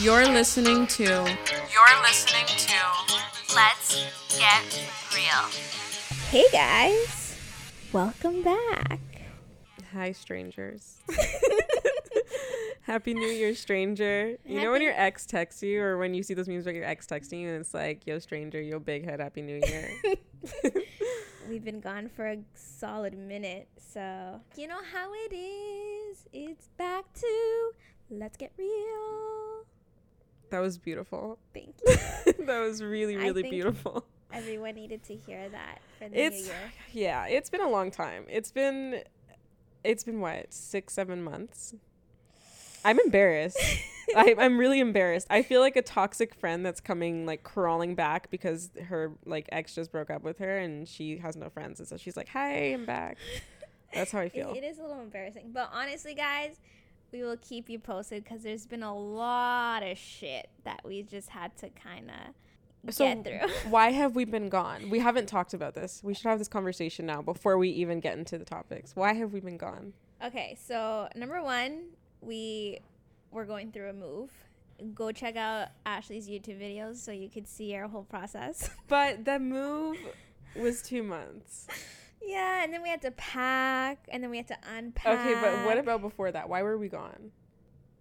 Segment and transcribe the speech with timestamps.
[0.00, 1.02] You're listening to.
[1.02, 2.74] You're listening to.
[3.52, 4.06] Let's
[4.38, 5.50] get real.
[6.30, 7.36] Hey guys,
[7.92, 9.00] welcome back.
[9.92, 10.98] Hi, strangers.
[12.82, 14.36] Happy New Year, stranger.
[14.46, 16.84] You know when your ex texts you, or when you see those memes where your
[16.84, 19.90] ex texting you, and it's like, "Yo, stranger, yo, big head, Happy New Year."
[21.48, 26.28] We've been gone for a solid minute, so you know how it is.
[26.32, 27.70] It's back to
[28.10, 29.47] Let's Get Real.
[30.50, 31.38] That was beautiful.
[31.54, 32.46] Thank you.
[32.46, 34.04] that was really, really beautiful.
[34.32, 36.72] Everyone needed to hear that for the new It's year.
[36.92, 38.24] yeah, it's been a long time.
[38.28, 39.02] It's been,
[39.84, 41.74] it's been what six, seven months.
[42.84, 43.58] I'm embarrassed.
[44.16, 45.26] I, I'm really embarrassed.
[45.30, 49.74] I feel like a toxic friend that's coming like crawling back because her like ex
[49.74, 52.72] just broke up with her and she has no friends and so she's like, "Hi,
[52.72, 53.18] I'm back."
[53.92, 54.54] That's how I It- feel.
[54.54, 56.56] it is a little embarrassing, but honestly, guys,
[57.12, 61.30] we will keep you posted because there's been a lot of shit that we just
[61.30, 63.48] had to kind of So get through.
[63.70, 64.90] why have we been gone?
[64.90, 66.00] We haven't talked about this.
[66.04, 68.94] We should have this conversation now before we even get into the topics.
[68.94, 69.94] Why have we been gone?
[70.24, 71.84] Okay, so number one,
[72.20, 72.80] we
[73.30, 74.30] were going through a move.
[74.94, 78.70] Go check out Ashley's YouTube videos so you could see our whole process.
[78.88, 79.96] But the move
[80.54, 81.66] was 2 months.
[82.22, 85.18] Yeah, and then we had to pack, and then we had to unpack.
[85.20, 86.48] Okay, but what about before that?
[86.48, 87.32] Why were we gone?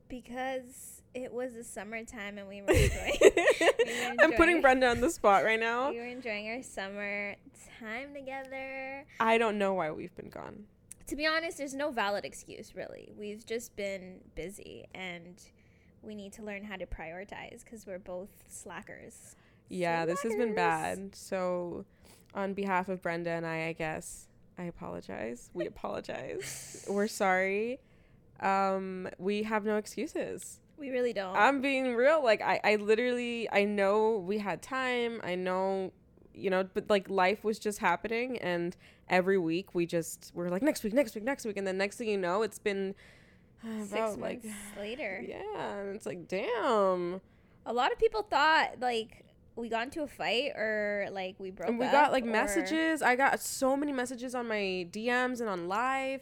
[0.09, 4.17] Because it was the summertime and we were enjoying.
[4.19, 5.89] I'm putting Brenda on the spot right now.
[5.89, 7.35] we were enjoying our summer
[7.79, 9.05] time together.
[9.19, 10.65] I don't know why we've been gone.
[11.07, 13.13] To be honest, there's no valid excuse really.
[13.17, 15.41] We've just been busy, and
[16.01, 19.35] we need to learn how to prioritize because we're both slackers.
[19.69, 21.15] Yeah, this has been bad.
[21.15, 21.85] So,
[22.33, 25.49] on behalf of Brenda and I, I guess I apologize.
[25.53, 26.85] We apologize.
[26.89, 27.79] We're sorry.
[28.39, 30.59] Um, we have no excuses.
[30.77, 31.35] We really don't.
[31.35, 32.23] I'm being real.
[32.23, 35.19] Like I, I literally, I know we had time.
[35.23, 35.91] I know,
[36.33, 38.77] you know, but like life was just happening, and
[39.09, 41.97] every week we just we're like next week, next week, next week, and then next
[41.97, 42.93] thing you know, it's been
[43.63, 45.23] uh, Six about months like later.
[45.27, 47.21] yeah, and it's like damn.
[47.65, 49.25] A lot of people thought like
[49.57, 53.01] we got into a fight or like we broke and we got like or- messages.
[53.01, 56.21] I got so many messages on my DMs and on live.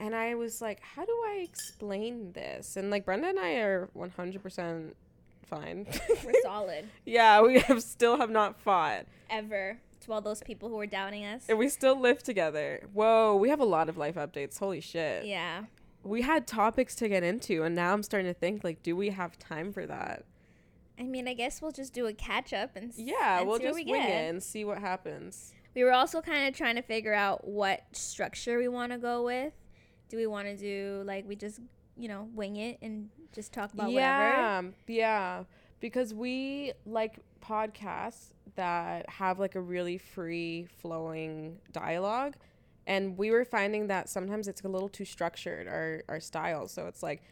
[0.00, 2.76] And I was like, how do I explain this?
[2.76, 4.94] And like Brenda and I are 100%
[5.46, 5.86] fine.
[6.24, 9.06] We're solid yeah, we have still have not fought.
[9.30, 11.44] ever to all those people who were doubting us.
[11.48, 12.88] And we still live together.
[12.92, 14.58] Whoa, we have a lot of life updates.
[14.58, 15.24] Holy shit.
[15.24, 15.64] Yeah.
[16.02, 19.10] We had topics to get into and now I'm starting to think like do we
[19.10, 20.24] have time for that?
[21.02, 23.74] I mean, I guess we'll just do a catch up and Yeah, and we'll just
[23.74, 24.08] we wing get.
[24.08, 25.52] it and see what happens.
[25.74, 29.24] We were also kind of trying to figure out what structure we want to go
[29.24, 29.52] with.
[30.08, 31.60] Do we want to do like we just
[31.96, 33.98] you know wing it and just talk about whatever?
[33.98, 35.44] yeah, yeah,
[35.80, 42.36] because we like podcasts that have like a really free flowing dialogue,
[42.86, 46.68] and we were finding that sometimes it's a little too structured our our style.
[46.68, 47.22] So it's like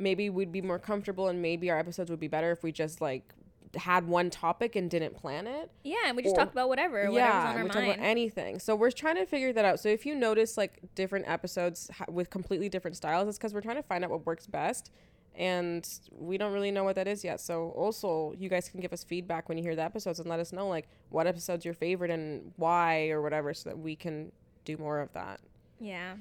[0.00, 3.00] maybe we'd be more comfortable, and maybe our episodes would be better if we just
[3.00, 3.32] like
[3.76, 5.70] had one topic and didn't plan it.
[5.84, 7.08] Yeah, and we just Or- talk about whatever.
[7.08, 8.58] yeah, on our we talk about anything.
[8.58, 9.78] So we're trying to figure that out.
[9.78, 13.60] So if you notice like different episodes ha- with completely different styles, it's because we're
[13.60, 14.90] trying to find out what works best,
[15.36, 17.40] and we don't really know what that is yet.
[17.40, 20.40] So also, you guys can give us feedback when you hear the episodes and let
[20.40, 24.32] us know like what episode's your favorite and why or whatever, so that we can
[24.64, 25.40] do more of that.
[25.78, 26.14] yeah.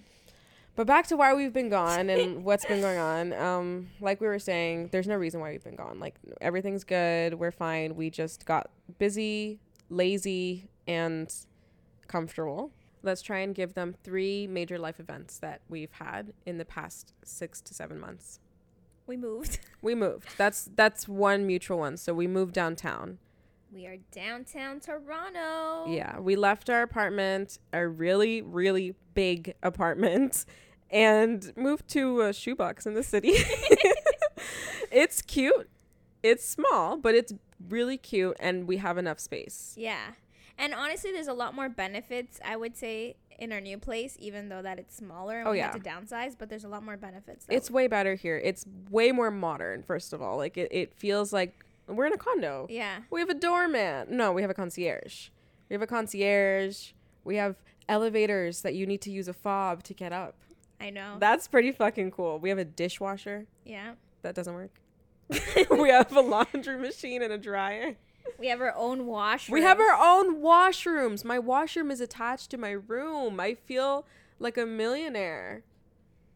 [0.75, 3.33] But back to why we've been gone and what's been going on.
[3.33, 5.99] Um, like we were saying, there's no reason why we've been gone.
[5.99, 7.33] Like everything's good.
[7.33, 7.95] We're fine.
[7.95, 9.59] We just got busy,
[9.89, 11.33] lazy, and
[12.07, 12.71] comfortable.
[13.03, 17.13] Let's try and give them three major life events that we've had in the past
[17.23, 18.39] six to seven months.
[19.07, 19.59] We moved.
[19.81, 20.27] We moved.
[20.37, 21.95] That's that's one mutual one.
[21.95, 23.17] So we moved downtown.
[23.71, 25.89] We are downtown Toronto.
[25.89, 30.45] Yeah, we left our apartment, a really, really big apartment,
[30.89, 33.33] and moved to a shoebox in the city.
[34.91, 35.69] it's cute.
[36.23, 37.33] It's small, but it's
[37.67, 39.73] really cute, and we have enough space.
[39.77, 40.11] Yeah.
[40.57, 44.47] And honestly, there's a lot more benefits, I would say, in our new place, even
[44.47, 45.71] though that it's smaller and Oh, we yeah.
[45.73, 47.45] had to downsize, but there's a lot more benefits.
[47.49, 48.37] It's way better here.
[48.37, 50.37] It's way more modern, first of all.
[50.37, 52.67] Like, it, it feels like we're in a condo.
[52.69, 52.99] Yeah.
[53.09, 54.07] We have a doorman.
[54.15, 55.29] No, we have a concierge.
[55.67, 56.91] We have a concierge.
[57.25, 57.55] We have
[57.89, 60.35] elevators that you need to use a fob to get up.
[60.79, 61.17] I know.
[61.19, 62.39] That's pretty fucking cool.
[62.39, 63.93] We have a dishwasher yeah.
[64.21, 64.79] that doesn't work.
[65.69, 67.97] we have a laundry machine and a dryer.
[68.37, 69.53] We have our own washroom.
[69.53, 71.25] We have our own washrooms.
[71.25, 73.39] My washroom is attached to my room.
[73.39, 74.05] I feel
[74.39, 75.63] like a millionaire.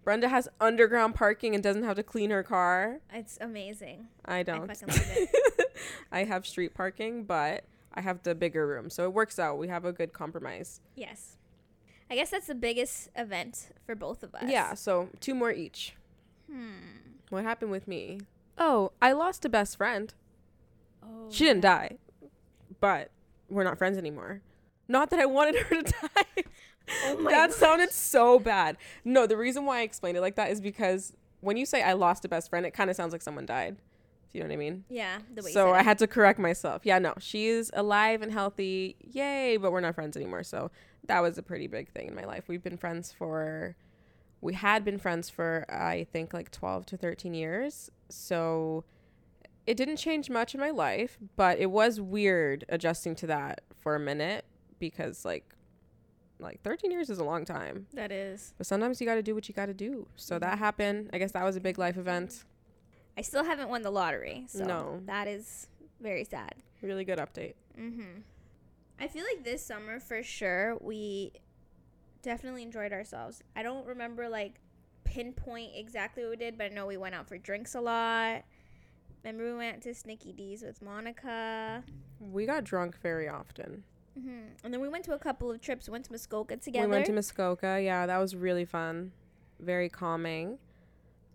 [0.04, 3.00] Brenda has underground parking and doesn't have to clean her car.
[3.14, 4.08] It's amazing.
[4.26, 4.68] I don't.
[4.68, 5.78] fucking love it.
[6.12, 7.64] I have street parking, but
[7.94, 8.90] I have the bigger room.
[8.90, 9.58] So it works out.
[9.58, 10.82] We have a good compromise.
[10.96, 11.38] Yes.
[12.14, 14.44] I guess that's the biggest event for both of us.
[14.46, 15.96] Yeah, so two more each.
[16.48, 17.00] Hmm.
[17.32, 18.20] What happened with me?
[18.56, 20.14] Oh, I lost a best friend.
[21.02, 21.26] Oh.
[21.32, 21.98] She didn't die,
[22.80, 23.10] but
[23.50, 24.42] we're not friends anymore.
[24.88, 25.82] Not that I wanted her to
[26.16, 26.44] die.
[27.06, 27.58] Oh my that gosh.
[27.58, 28.78] sounded so bad.
[29.04, 31.94] No, the reason why I explained it like that is because when you say I
[31.94, 33.78] lost a best friend, it kind of sounds like someone died.
[34.32, 34.84] Do you know what I mean?
[34.88, 35.18] Yeah.
[35.34, 35.86] The way so I it.
[35.86, 36.84] had to correct myself.
[36.86, 38.98] Yeah, no, she is alive and healthy.
[39.00, 40.44] Yay, but we're not friends anymore.
[40.44, 40.70] So
[41.08, 42.46] that was a pretty big thing in my life.
[42.48, 43.76] We've been friends for,
[44.42, 47.90] we had been friends for, I think, like 12 to 13 years.
[48.10, 48.84] So
[49.68, 53.96] it didn't change much in my life, but it was weird adjusting to that for
[53.96, 54.46] a minute
[54.80, 55.56] because, like,
[56.40, 57.88] like 13 years is a long time.
[57.94, 58.54] That is.
[58.58, 60.08] But sometimes you got to do what you got to do.
[60.16, 61.10] So that happened.
[61.14, 62.44] I guess that was a big life event.
[63.18, 64.46] I still haven't won the lottery.
[64.48, 65.02] So No.
[65.06, 65.68] that is
[66.02, 66.56] very sad.
[66.82, 67.54] Really good update.
[67.80, 68.22] Mm-hmm.
[69.04, 71.34] I feel like this summer for sure we
[72.22, 73.44] definitely enjoyed ourselves.
[73.54, 74.62] I don't remember like
[75.04, 78.44] pinpoint exactly what we did, but I know we went out for drinks a lot.
[79.22, 81.84] Remember we went to Sneaky Dee's with Monica.
[82.32, 83.84] We got drunk very often.
[84.18, 85.90] hmm And then we went to a couple of trips.
[85.90, 86.88] We went to Muskoka together.
[86.88, 87.82] We went to Muskoka.
[87.84, 89.12] Yeah, that was really fun.
[89.60, 90.60] Very calming.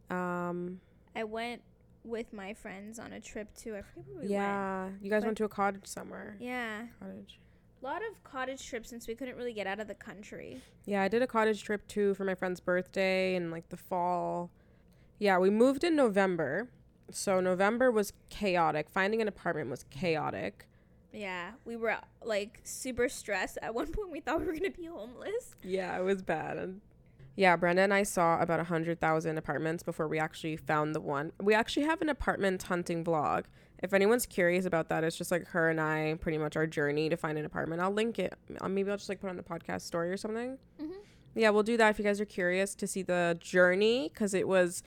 [0.08, 0.80] Um,
[1.14, 1.60] I went
[2.02, 3.76] with my friends on a trip too.
[3.76, 4.30] I forget where we went.
[4.30, 6.38] yeah, you guys But- went to a cottage somewhere.
[6.40, 6.86] Yeah.
[6.98, 7.38] Cottage.
[7.80, 10.60] A lot of cottage trips since we couldn't really get out of the country.
[10.84, 14.50] Yeah, I did a cottage trip too for my friend's birthday in like the fall.
[15.18, 16.68] Yeah, we moved in November.
[17.10, 18.90] So November was chaotic.
[18.90, 20.66] Finding an apartment was chaotic.
[21.12, 23.58] Yeah, we were like super stressed.
[23.62, 25.54] At one point, we thought we were gonna be homeless.
[25.62, 26.58] Yeah, it was bad.
[26.58, 26.80] And
[27.36, 31.00] yeah, Brenda and I saw about a hundred thousand apartments before we actually found the
[31.00, 31.32] one.
[31.40, 33.44] We actually have an apartment hunting vlog.
[33.82, 37.08] If anyone's curious about that, it's just like her and I, pretty much our journey
[37.08, 37.80] to find an apartment.
[37.80, 38.34] I'll link it.
[38.60, 40.58] Uh, Maybe I'll just like put it on the podcast story or something.
[40.80, 40.90] Mhm.
[41.34, 44.48] Yeah, we'll do that if you guys are curious to see the journey because it
[44.48, 44.82] was,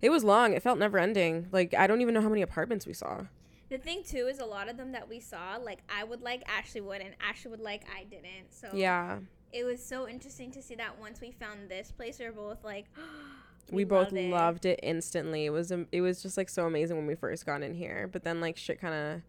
[0.00, 0.52] it was long.
[0.54, 1.48] It felt never ending.
[1.52, 3.26] Like I don't even know how many apartments we saw.
[3.68, 6.42] The thing too is a lot of them that we saw, like I would like,
[6.48, 7.14] Ashley wouldn't.
[7.20, 8.50] Ashley would like, I didn't.
[8.50, 9.20] So Yeah,
[9.52, 12.64] it was so interesting to see that once we found this place, we were both
[12.64, 12.86] like,
[13.70, 15.46] we, both love loved it instantly.
[15.46, 18.24] It was it was just like so amazing when we first got in here, but
[18.24, 19.22] then like shit kind of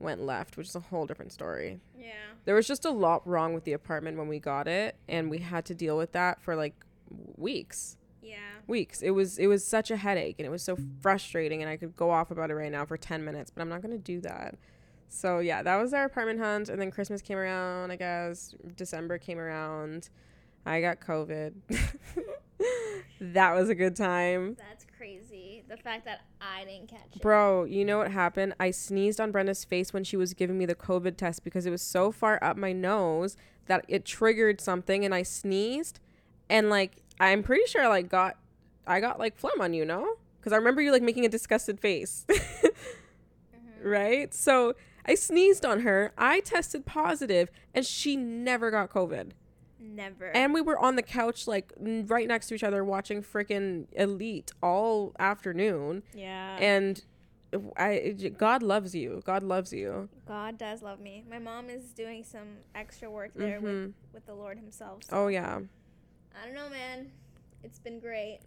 [0.00, 1.80] went left, which is a whole different story.
[1.98, 2.12] Yeah.
[2.44, 5.38] There was just a lot wrong with the apartment when we got it, and we
[5.38, 6.74] had to deal with that for like
[7.36, 7.96] weeks.
[8.22, 8.36] Yeah.
[8.66, 9.02] Weeks.
[9.02, 11.62] It was it was such a headache, and it was so frustrating.
[11.62, 13.82] And I could go off about it right now for ten minutes, but I'm not
[13.82, 14.56] gonna do that.
[15.08, 17.90] So yeah, that was our apartment hunt, and then Christmas came around.
[17.90, 20.10] I guess December came around.
[20.66, 21.54] I got COVID.
[23.20, 24.56] that was a good time.
[24.58, 25.64] That's crazy.
[25.68, 27.22] The fact that I didn't catch it.
[27.22, 28.54] Bro, you know what happened?
[28.58, 31.70] I sneezed on Brenda's face when she was giving me the COVID test because it
[31.70, 36.00] was so far up my nose that it triggered something and I sneezed
[36.48, 38.36] and like I'm pretty sure I like got
[38.86, 40.16] I got like phlegm on you, no?
[40.40, 42.26] Cuz I remember you like making a disgusted face.
[43.54, 43.88] Mm-hmm.
[43.88, 44.34] right?
[44.34, 44.74] So
[45.06, 46.12] I sneezed on her.
[46.18, 49.30] I tested positive and she never got COVID.
[49.80, 50.26] Never.
[50.36, 54.52] And we were on the couch like right next to each other watching freaking Elite
[54.62, 56.56] all afternoon yeah.
[56.58, 57.02] and
[57.76, 59.22] I God loves you.
[59.24, 60.08] God loves you.
[60.26, 61.24] God does love me.
[61.30, 63.92] My mom is doing some extra work there with, Mhm.
[64.12, 65.04] with the Lord Himself.
[65.08, 65.60] So Oh yeah.
[66.40, 67.10] I don't know, man.
[67.64, 68.40] It's been great.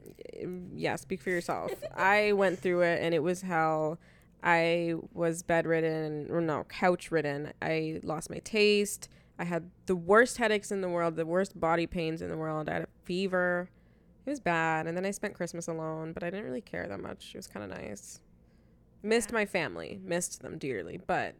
[0.76, 1.72] Yeah, speak for yourself.
[1.96, 4.00] I went through it and it was hell.
[4.44, 7.54] I was bedridden, or no, couch ridden.
[7.62, 9.08] I lost my taste.
[9.42, 12.70] I had the worst headaches in the world, the worst body pains in the world.
[12.70, 13.70] I had a fever.
[14.24, 14.86] It was bad.
[14.86, 17.32] And then I spent Christmas alone, but I didn't really care that much.
[17.34, 18.22] It was kind of nice.
[19.02, 19.34] Missed Yeah.
[19.34, 21.34] my family, missed them dearly, but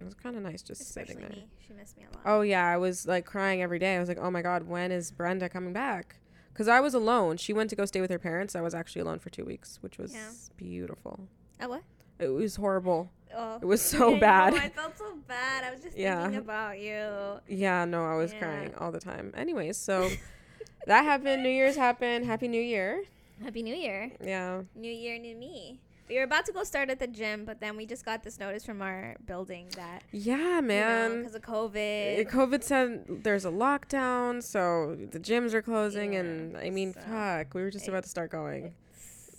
[0.00, 1.36] it was kind of nice just Especially sitting there.
[1.36, 1.48] me.
[1.64, 2.22] She missed me a lot.
[2.26, 3.94] Oh yeah, I was like crying every day.
[3.94, 6.16] I was like, "Oh my god, when is Brenda coming back?"
[6.52, 7.36] Cuz I was alone.
[7.36, 8.56] She went to go stay with her parents.
[8.56, 10.32] I was actually alone for 2 weeks, which was Yeah.
[10.56, 11.28] beautiful.
[11.60, 11.84] Oh, what?
[12.18, 13.12] It was horrible.
[13.38, 13.58] Oh.
[13.60, 14.54] It was so I bad.
[14.54, 15.62] know, I felt so bad.
[15.64, 16.22] I was just Yeah.
[16.22, 17.40] thinking about you.
[17.48, 18.38] Yeah, no, I was Yeah.
[18.38, 19.32] crying all the time.
[19.36, 20.08] Anyways, so
[20.86, 21.42] that happened.
[21.42, 22.24] New Year's happened.
[22.24, 23.04] Happy New Year.
[23.42, 24.10] Happy New Year.
[24.22, 24.62] Yeah.
[24.74, 25.80] New Year, new me.
[26.08, 28.38] We were about to go start at the gym, but then we just got this
[28.38, 31.18] notice from our building that, Yeah, man.
[31.18, 32.26] because of Uh, COVID.
[32.30, 37.00] COVID said there's a lockdown, so the gyms are closing, Yeah, and I mean, so
[37.00, 38.72] fuck, we were just about to start going.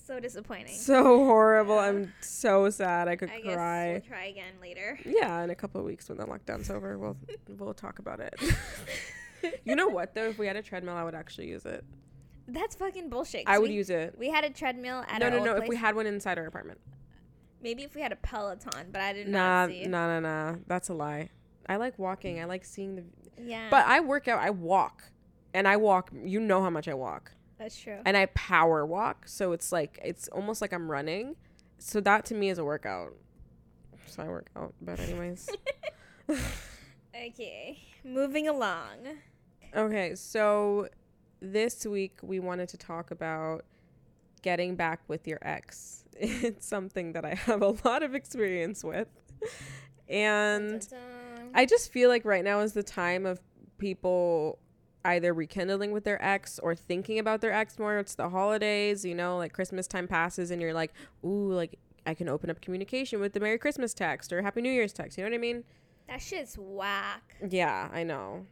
[0.07, 0.73] So disappointing.
[0.73, 1.77] So horrible.
[1.77, 3.07] I'm so sad.
[3.07, 3.91] I could I guess cry.
[3.91, 4.97] we'll try again later.
[5.05, 7.17] Yeah, in a couple of weeks when the lockdown's over, we'll
[7.57, 8.33] we'll talk about it.
[9.65, 10.29] you know what though?
[10.29, 11.83] If we had a treadmill, I would actually use it.
[12.47, 13.43] That's fucking bullshit.
[13.45, 14.15] I would we, use it.
[14.17, 15.51] We had a treadmill at No, no, no.
[15.55, 15.63] place.
[15.63, 16.79] If we had one inside our apartment.
[17.61, 20.55] Maybe if we had a Peloton, but I did Nah, nah, nah, nah.
[20.67, 21.29] That's a lie.
[21.67, 22.39] I like walking.
[22.39, 23.03] I like seeing the.
[23.39, 24.39] Yeah, But I work out.
[24.39, 25.03] I walk,
[25.53, 26.11] and I walk.
[26.23, 27.99] You know how much I walk, that's true.
[28.05, 29.27] and I power walk.
[29.27, 31.35] So it's like it's almost like I'm running.
[31.79, 33.13] So that to me is a workout.
[34.07, 34.73] So I work out.
[34.81, 35.49] But anyways.
[37.15, 38.97] okay, moving along.
[39.75, 40.87] Okay, so
[41.41, 43.65] this week we wanted to talk about
[44.41, 46.03] getting back with your ex.
[46.19, 49.07] It's something that I have a lot of experience with.
[50.09, 50.87] And.
[51.53, 53.39] I just feel like right now is the time of
[53.77, 54.59] people
[55.07, 57.97] either rekindling with their ex or thinking about their ex more.
[57.97, 62.13] It's the holidays, you know, like Christmas time passes and you're like, ooh, like I
[62.13, 65.17] can open up communication with the Merry Christmas text or Happy New Year's text.
[65.17, 65.63] You know what I mean?
[66.07, 67.35] that shit's whack.
[67.49, 68.45] Yeah, I know.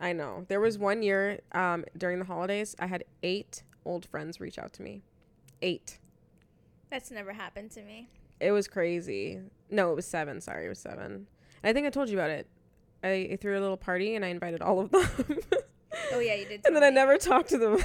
[0.00, 0.44] I know.
[0.48, 4.72] There was one year um, during the holidays, I had eight old friends reach out
[4.74, 5.02] to me.
[5.62, 5.98] Eight.
[6.90, 8.08] That's never happened to me.
[8.40, 9.40] It was crazy.
[9.70, 10.40] No, it was seven.
[10.40, 11.26] Sorry, it was seven.
[11.62, 12.48] And I think I told you about it.
[13.04, 15.06] I, I threw a little party and I invited all of them.
[16.12, 16.60] Oh yeah, you did.
[16.64, 17.78] and then tell I never talked to them.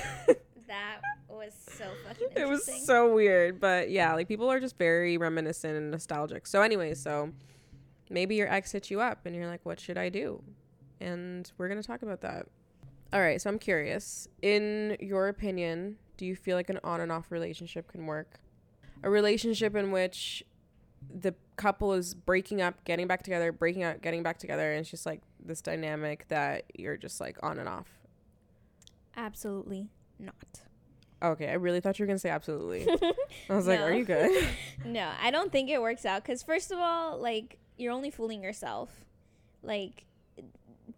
[0.67, 3.59] That was so fucking it was so weird.
[3.59, 6.47] But yeah, like people are just very reminiscent and nostalgic.
[6.47, 7.31] So, anyway, so
[8.09, 10.41] maybe your ex hit you up and you're like, what should I do?
[11.01, 12.47] And we're going to talk about that.
[13.13, 13.41] All right.
[13.41, 14.27] So, I'm curious.
[14.41, 18.39] In your opinion, do you feel like an on and off relationship can work?
[19.03, 20.43] A relationship in which
[21.13, 24.89] the couple is breaking up, getting back together, breaking up, getting back together, and it's
[24.89, 27.87] just like this dynamic that you're just like on and off.
[29.15, 30.61] Absolutely not.
[31.23, 32.87] Okay, I really thought you were gonna say absolutely.
[33.49, 34.47] I was like, "Are you good?"
[34.83, 38.43] No, I don't think it works out because first of all, like you're only fooling
[38.43, 39.05] yourself.
[39.63, 40.05] Like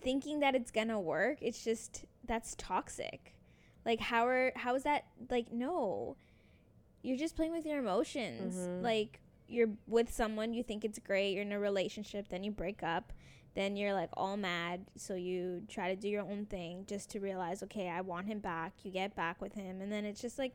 [0.01, 3.35] thinking that it's gonna work, it's just that's toxic.
[3.85, 6.17] Like how are how is that like no?
[7.03, 8.55] You're just playing with your emotions.
[8.55, 8.81] Mhm.
[8.81, 12.83] Like you're with someone, you think it's great, you're in a relationship, then you break
[12.83, 13.13] up,
[13.55, 17.19] then you're like all mad, so you try to do your own thing just to
[17.19, 18.73] realize, okay, I want him back.
[18.83, 20.53] You get back with him, and then it's just like,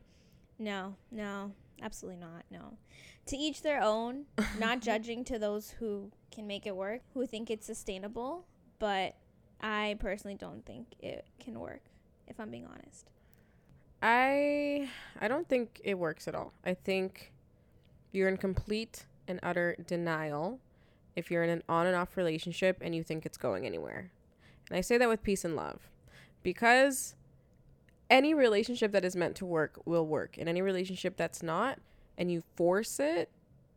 [0.57, 2.77] no, no, absolutely not, no.
[3.25, 4.25] To each their own,
[4.57, 8.45] not judging to those who can make it work, who think it's sustainable,
[8.79, 9.15] but
[9.59, 11.81] I personally don't think it can work,
[12.27, 13.09] if I'm being honest.
[14.01, 16.53] I I don't think it works at all.
[16.65, 17.32] I think
[18.13, 20.59] you're in complete and utter denial
[21.15, 24.11] if you're in an on and off relationship and you think it's going anywhere.
[24.69, 25.89] And I say that with peace and love
[26.41, 27.15] because
[28.09, 30.37] any relationship that is meant to work will work.
[30.37, 31.79] And any relationship that's not
[32.17, 33.29] and you force it,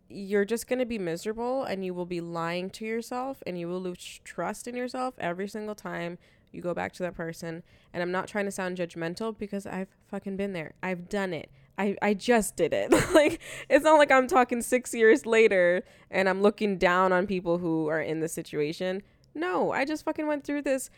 [0.08, 3.66] you're just going to be miserable and you will be lying to yourself and you
[3.66, 6.18] will lose trust in yourself every single time
[6.52, 7.62] you go back to that person.
[7.92, 10.74] And I'm not trying to sound judgmental because I've fucking been there.
[10.82, 11.50] I've done it.
[11.78, 12.90] I, I just did it.
[13.14, 17.58] like it's not like I'm talking 6 years later and I'm looking down on people
[17.58, 19.02] who are in the situation.
[19.34, 20.90] No, I just fucking went through this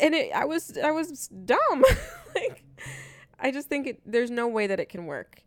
[0.00, 1.84] and it I was I was dumb.
[2.34, 2.64] like
[3.38, 5.42] I just think it there's no way that it can work.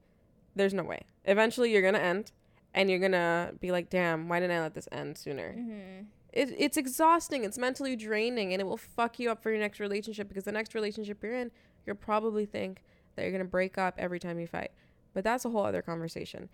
[0.56, 1.02] There's no way.
[1.26, 2.32] Eventually you're going to end
[2.74, 6.06] and you're going to be like, "Damn, why didn't I let this end sooner?" Mm-hmm.
[6.34, 9.80] it, it's exhausting it's mentally draining and it will fuck you up for your next
[9.80, 11.52] relationship because the next relationship you're in
[11.86, 12.84] you'll probably think
[13.20, 14.72] that you're going to break up every time you fight.
[15.14, 16.48] But that's a whole other conversation.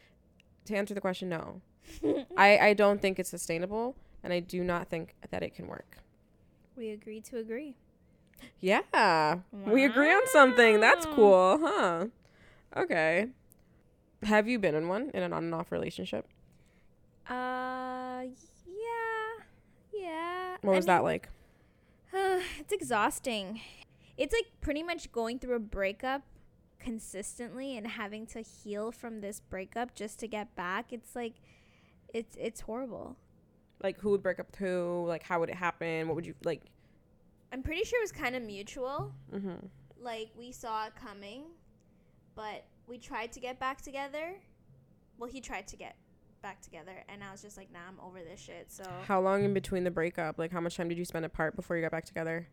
[0.66, 1.62] To answer the question no.
[2.38, 6.00] I, I don't think it's sustainable and i do not think that it can work.
[6.76, 7.76] We agree to agree.
[8.60, 9.38] yeah.
[9.54, 10.80] We agree on something.
[10.80, 12.08] That's cool huh?
[12.76, 13.28] Okay.
[14.24, 16.28] Have you been in one in an on and off relationship?
[17.30, 18.24] Uh,
[18.66, 19.44] yeah,
[19.94, 20.58] yeah.
[20.62, 21.30] what I was that mean, like?
[22.60, 23.62] it's exhausting.
[24.18, 26.24] It's like pretty much going through a breakup
[26.86, 30.94] consistently and having to heal from this breakup just to get back.
[30.94, 31.34] It's like,
[32.14, 33.18] it's it's horrible.
[33.84, 36.34] like who would break up with who like how would it happen what would you
[36.46, 36.62] like
[37.52, 39.14] I'm pretty sure it was kind of mutual.
[39.34, 39.66] mm-hmm.
[40.00, 41.44] Like we saw it coming,
[42.36, 44.36] but we tried to get back together.
[45.18, 45.96] Well, he tried to get
[46.42, 49.44] back together, and I was just like, "Nah, I'm over this shit." So How long
[49.46, 50.38] in between the breakup?
[50.38, 52.48] Like, how much time did you spend apart before you got back together?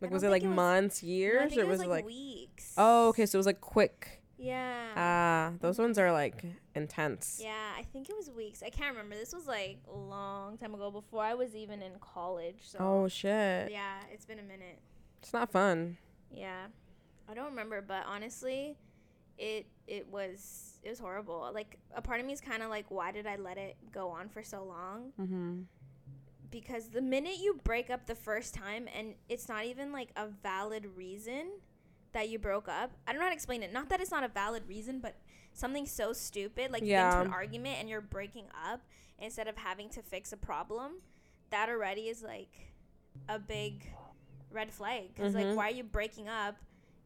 [0.00, 1.90] Like, was it like it was- months, No, years, think or it was, was it
[1.90, 2.06] like like?
[2.06, 2.74] weeks.
[2.76, 4.22] Oh, okay, so it was like quick.
[4.38, 4.88] Yeah.
[4.94, 7.40] Ah, those ones are like intense.
[7.42, 8.62] Yeah, I think it was weeks.
[8.62, 9.14] I can't remember.
[9.16, 12.58] This was like a long time ago before I was even in college.
[12.60, 14.78] So Oh shit, yeah, it's been a minute.
[15.22, 15.96] it's not fun.
[16.30, 16.66] Yeah.
[17.28, 18.76] I don't remember, but honestly,
[19.38, 21.50] it it was it was horrible.
[21.54, 24.10] Like a part of me is kind of like why did I let it go
[24.10, 25.12] on for so long?
[25.18, 25.60] Mm-hmm.
[26.50, 30.28] Because the minute you break up the first time and it's not even like a
[30.28, 31.48] valid reason,
[32.12, 32.92] that you broke up.
[33.06, 33.72] I don't know how to explain it.
[33.74, 35.16] Not that it's not a valid reason, but
[35.52, 37.06] something so stupid, like Yeah.
[37.20, 38.80] into an argument and you're breaking up
[39.18, 41.02] instead of having to fix a problem,
[41.50, 42.72] that already is like
[43.28, 43.86] a big
[44.50, 45.08] red flag.
[45.14, 45.48] Because, Mhm.
[45.48, 46.56] like, why are you breaking up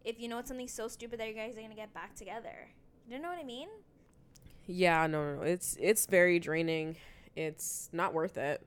[0.04, 2.14] if you know it's something so stupid that you guys are going to get back
[2.14, 2.68] together?
[3.08, 3.68] You know what I mean?
[4.66, 5.42] Yeah, no, no, no.
[5.42, 6.96] It's it's very draining.
[7.34, 8.64] It's not worth it.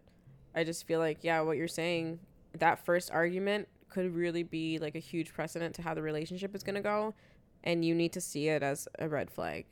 [0.55, 2.19] I just feel like yeah, what you're saying,
[2.57, 6.63] that first argument could really be like a huge precedent to how the relationship is
[6.63, 7.13] going to go
[7.63, 9.65] and you need to see it as a red flag.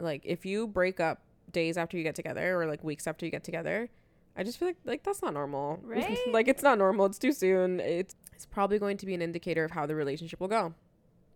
[0.00, 3.30] Like if you break up days after you get together or like weeks after you
[3.30, 3.88] get together,
[4.36, 5.80] I just feel like like that's not normal.
[5.84, 6.18] Right?
[6.30, 7.06] like it's not normal.
[7.06, 7.80] It's too soon.
[7.80, 10.74] It's it's probably going to be an indicator of how the relationship will go.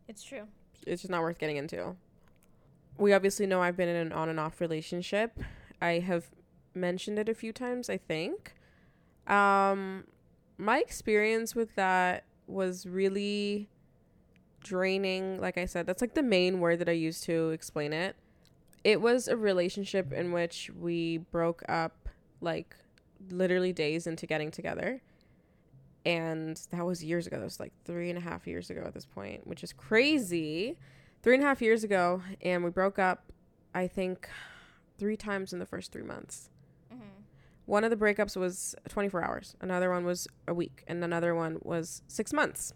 [0.08, 0.42] It's true.
[0.86, 1.96] it's just not worth getting into.
[2.98, 5.38] We obviously know I've been in an on and off relationship.
[5.80, 6.30] I have
[6.74, 8.54] mentioned it a few times, I think.
[9.26, 10.04] Um
[10.58, 13.68] my experience with that was really
[14.60, 15.86] draining, like I said.
[15.86, 18.16] That's like the main word that I use to explain it.
[18.84, 22.08] It was a relationship in which we broke up
[22.40, 22.74] like
[23.30, 25.02] literally days into getting together
[26.06, 27.36] and that was years ago.
[27.36, 30.78] That was like three and a half years ago at this point, which is crazy.
[31.22, 33.32] Three and a half years ago, and we broke up.
[33.74, 34.28] I think
[34.98, 36.48] three times in the first three months.
[37.66, 39.56] One of the breakups was 24 hours.
[39.60, 42.72] Another one was a week, and another one was six months.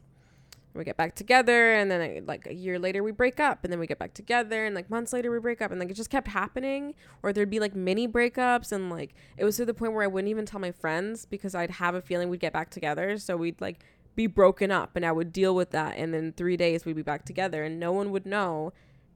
[0.75, 3.73] We get back together, and then uh, like a year later we break up, and
[3.73, 5.95] then we get back together, and like months later we break up, and like it
[5.95, 6.95] just kept happening.
[7.23, 10.09] Or there'd be like mini breakups, and like it was to the point where I
[10.09, 13.17] wouldn't even tell my friends because I'd have a feeling we'd get back together.
[13.19, 13.85] So we'd like
[14.17, 17.03] be broken up, and I would deal with that, and then three days we'd be
[17.03, 18.73] back together, and no one would know.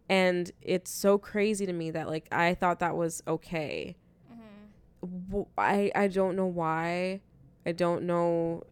[0.08, 3.96] And it's so crazy to me that like I thought that was okay.
[5.58, 7.20] I I don't know why.
[7.66, 8.64] I don't know.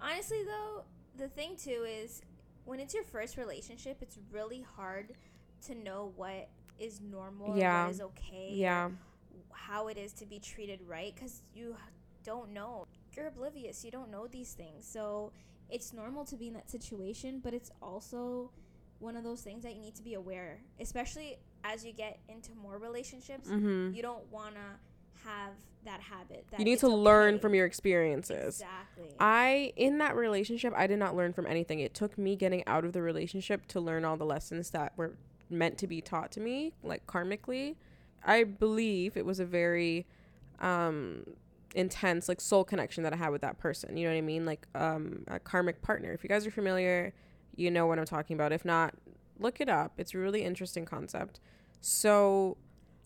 [0.00, 0.84] Honestly, though,
[1.16, 2.22] the thing too is
[2.64, 5.12] when it's your first relationship, it's really hard
[5.66, 7.84] to know what is normal, Yeah.
[7.84, 8.90] what is okay, Yeah.
[9.52, 11.76] how it is to be treated right, because you
[12.24, 12.86] don't know.
[13.12, 13.84] You're oblivious.
[13.84, 15.32] You don't know these things, so
[15.70, 17.40] it's normal to be in that situation.
[17.40, 18.50] But it's also
[18.98, 22.54] one of those things that you need to be aware, especially as you get into
[22.54, 23.48] more relationships.
[23.48, 23.94] Mm-hmm.
[23.94, 24.78] You don't wanna
[25.24, 25.52] have
[25.84, 26.46] that habit.
[26.50, 28.60] That You need to learn from your experiences.
[28.60, 29.14] Exactly.
[29.20, 31.80] I in that relationship, I did not learn from anything.
[31.80, 35.14] It took me getting out of the relationship to learn all the lessons that were
[35.50, 37.76] meant to be taught to me, like karmically.
[38.24, 40.06] I believe it was a very
[40.60, 41.24] um
[41.74, 43.96] intense like soul connection that I had with that person.
[43.96, 44.46] You know what I mean?
[44.46, 46.12] Like um a karmic partner.
[46.12, 47.12] If you guys are familiar,
[47.56, 48.52] you know what I'm talking about.
[48.52, 48.94] If not,
[49.38, 49.92] look it up.
[49.98, 51.40] It's a really interesting concept.
[51.80, 52.56] So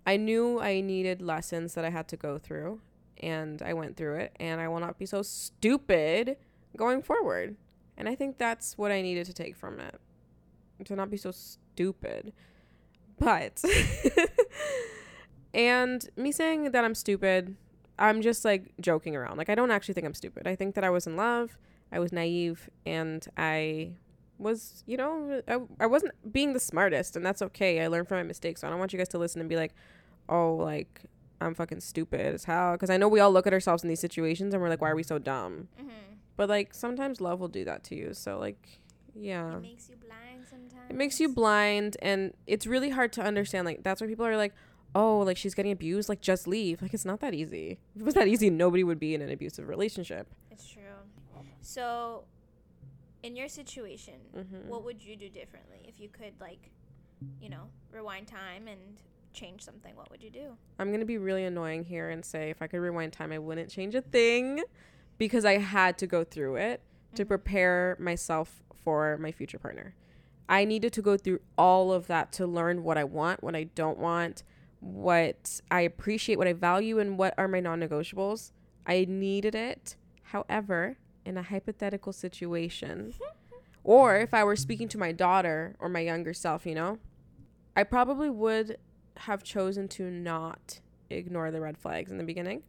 [0.09, 2.81] I knew I needed lessons that I had to go through
[3.19, 6.39] and I went through it and I will not be so stupid
[6.79, 7.57] going forward.
[7.99, 10.01] And I think that's what I needed to take from it.
[10.87, 12.33] To not be so stupid.
[13.19, 13.63] But
[15.53, 17.55] and me saying that I'm stupid,
[17.99, 19.37] I'm just like joking around.
[19.37, 20.47] Like I don't actually think I'm stupid.
[20.47, 21.59] I think that I was in love,
[21.93, 23.91] I was naive and I
[24.39, 27.83] was, you know, I, I wasn't being the smartest and that's okay.
[27.85, 28.63] I learned from my mistakes.
[28.63, 29.75] So I don't want you guys to listen and be like,
[30.29, 31.03] "Oh, like
[31.41, 34.01] I'm fucking stupid as hell." Cuz I know we all look at ourselves in these
[34.01, 35.89] situations and we're like, "Why are we so dumb?" mm-hmm.
[36.37, 38.15] But like sometimes love will do that to you.
[38.15, 38.81] So like
[39.15, 39.57] yeah.
[39.57, 40.91] It makes you blind sometimes.
[40.91, 44.37] It makes you blind and it's really hard to understand like that's why people are
[44.37, 44.55] like,
[44.95, 47.79] "Oh, like she's getting abused, like just leave." Like it's not that easy.
[47.95, 50.29] If it was that easy, nobody would be in an abusive relationship.
[50.51, 50.83] It's true.
[51.61, 52.25] So,
[53.23, 54.67] in your situation, Mhm.
[54.67, 56.71] what would you do differently if you could, like,
[57.41, 59.03] you know, rewind time and
[59.39, 59.95] change something?
[59.97, 60.57] What would you do?
[60.79, 63.39] I'm going to be really annoying here and say if I could rewind time, I
[63.39, 64.63] wouldn't change a thing
[65.19, 66.83] because I had to go through it
[67.15, 67.29] to Mhm.
[67.29, 69.95] prepare myself for my future partner.
[70.49, 73.65] I needed to go through all of that to learn what I want, what I
[73.65, 74.43] don't want,
[74.81, 78.53] what I appreciate, what I value, and what are my non negotiables.
[78.87, 79.97] I needed it.
[80.23, 83.13] However, in a hypothetical situation,
[83.85, 86.99] or if I were speaking to my daughter or my younger self, you know,
[87.77, 88.79] I probably would
[89.21, 92.63] have chosen to not ignore the red flags in the beginning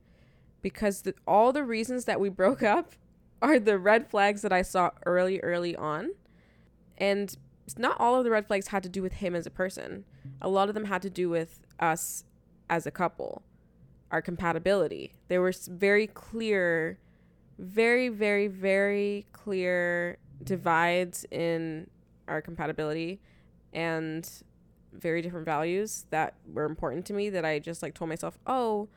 [0.62, 2.94] because the, all the reasons that we broke up
[3.42, 6.12] are the red flags that I saw early, early on.
[6.98, 7.36] And
[7.78, 10.04] not all of the red flags had to do with him as a person.
[10.42, 12.26] A lot of them had to do with us
[12.70, 13.44] as a couple,
[14.12, 15.14] our compatibility.
[15.30, 17.00] There were very clear,
[17.58, 21.90] very, very, very clear divides in
[22.28, 23.20] our compatibility
[23.74, 24.30] and
[24.94, 28.90] very different values that were important to me that I just like told myself, "Oh,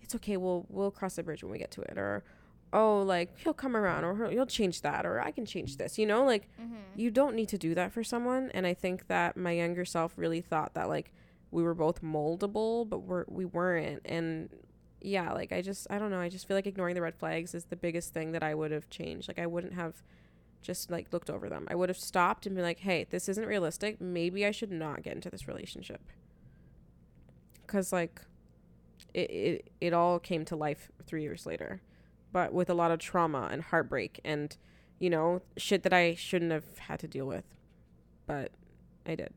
[0.00, 0.36] it's okay.
[0.36, 2.24] We'll we'll cross the bridge when we get to it." Or
[2.72, 5.98] oh, like he'll come around or he'll, change that or I can change this.
[5.98, 6.74] You know, like Mm-hmm.
[6.96, 8.50] you don't need to do that for someone.
[8.54, 11.12] And I think that my younger self really thought that like
[11.52, 14.02] we were both moldable, but we're we weren't.
[14.04, 14.50] And
[15.00, 16.18] yeah, like I just I don't know.
[16.20, 18.72] I just feel like ignoring the red flags is the biggest thing that I would
[18.72, 19.28] have changed.
[19.28, 20.02] Like I wouldn't have
[20.66, 21.66] just like looked over them.
[21.70, 24.00] I would have stopped and been like, hey, this isn't realistic.
[24.00, 26.00] Maybe I should not get into this relationship.
[27.66, 28.20] Cause like
[29.14, 31.80] it it, it all came to life three years later.
[32.32, 34.56] But with a lot of trauma and heartbreak and
[34.98, 37.44] you know, shit that I shouldn't have had to deal with.
[38.26, 38.50] But
[39.06, 39.32] I did.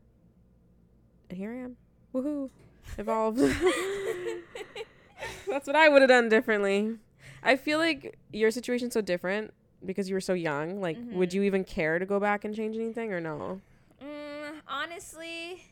[1.28, 1.76] And here I am.
[2.14, 2.50] Woohoo.
[2.98, 3.38] Evolved.
[5.46, 6.96] That's what I would have done differently.
[7.42, 9.52] I feel like your situation's so different
[9.84, 10.80] because you were so young.
[10.80, 11.34] Like, would Mhm.
[11.34, 13.60] you even care to go back and change anything or no?
[14.02, 15.62] Mm, honestly,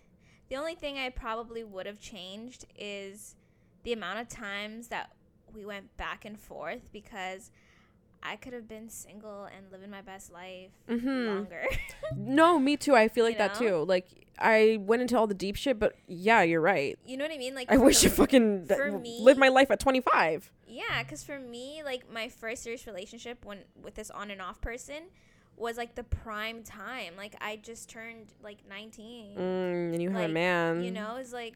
[0.48, 3.36] the only thing I probably would have changed is
[3.84, 5.10] the amount of times that
[5.52, 7.50] we went back and forth because
[8.22, 11.28] I could have been single and living my best life Mm-hmm.
[11.28, 11.66] longer.
[12.16, 12.94] No, me too.
[12.96, 13.68] I feel like You that know?
[13.80, 13.84] too.
[13.84, 16.98] Like, I went into all the deep shit, but yeah, you're right.
[17.04, 17.54] you know what I mean?
[17.54, 20.52] Like I wish I fucking for th- me- lived my life at 25.
[20.66, 24.60] Yeah, because for me, like my first serious relationship when with this on and off
[24.60, 25.04] person
[25.56, 27.14] was like the prime time.
[27.16, 29.36] Like I just turned like 19.
[29.36, 29.40] Mm,
[29.92, 30.82] and you had a man.
[30.82, 31.54] You know, it's like.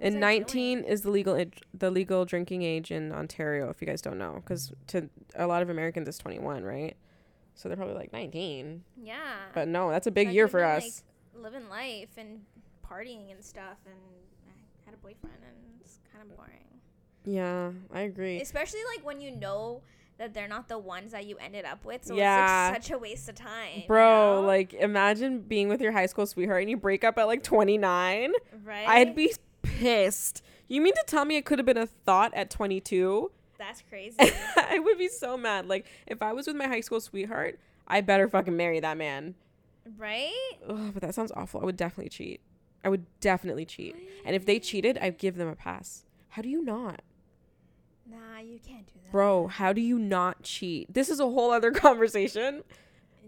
[0.00, 0.92] And I 19 doing?
[0.92, 3.70] is the legal age, the legal drinking age in Ontario.
[3.70, 6.96] If you guys don't know, because to a lot of Americans it's 21, right?
[7.54, 8.82] So they're probably like 19.
[9.02, 9.16] Yeah.
[9.54, 10.84] But no, that's a big I year for us.
[10.84, 10.92] Like,
[11.42, 12.40] living life and
[12.88, 13.94] partying and stuff, and
[14.46, 16.52] I had a boyfriend, and it's kind of boring.
[17.24, 18.40] yeah, I agree.
[18.40, 19.82] Especially like when you know
[20.18, 22.04] that they're not the ones that you ended up with.
[22.06, 22.68] So Yeah.
[22.68, 23.70] it's like such a waste of time.
[23.76, 24.46] you Bro, know?
[24.46, 28.32] like imagine being with your high school sweetheart and you break up at like 29.
[28.64, 28.88] right?
[28.88, 30.42] I'd be pissed.
[30.68, 33.30] You mean to tell me it could have been a thought at 22?
[33.58, 34.16] That's crazy.
[34.56, 35.66] I would be so mad.
[35.68, 39.34] Like if I was with my high school sweetheart, I better fucking marry that man.
[39.96, 40.32] Right?
[40.68, 41.60] Ugh, but that sounds awful.
[41.60, 42.40] I would definitely cheat.
[42.84, 43.96] I would definitely cheat.
[44.24, 46.04] And if they cheated, I'd give them a pass.
[46.30, 47.02] How do you not?
[48.08, 49.10] Nah, you can't do that.
[49.12, 50.92] Bro, how do you not cheat?
[50.92, 52.62] This is a whole other conversation.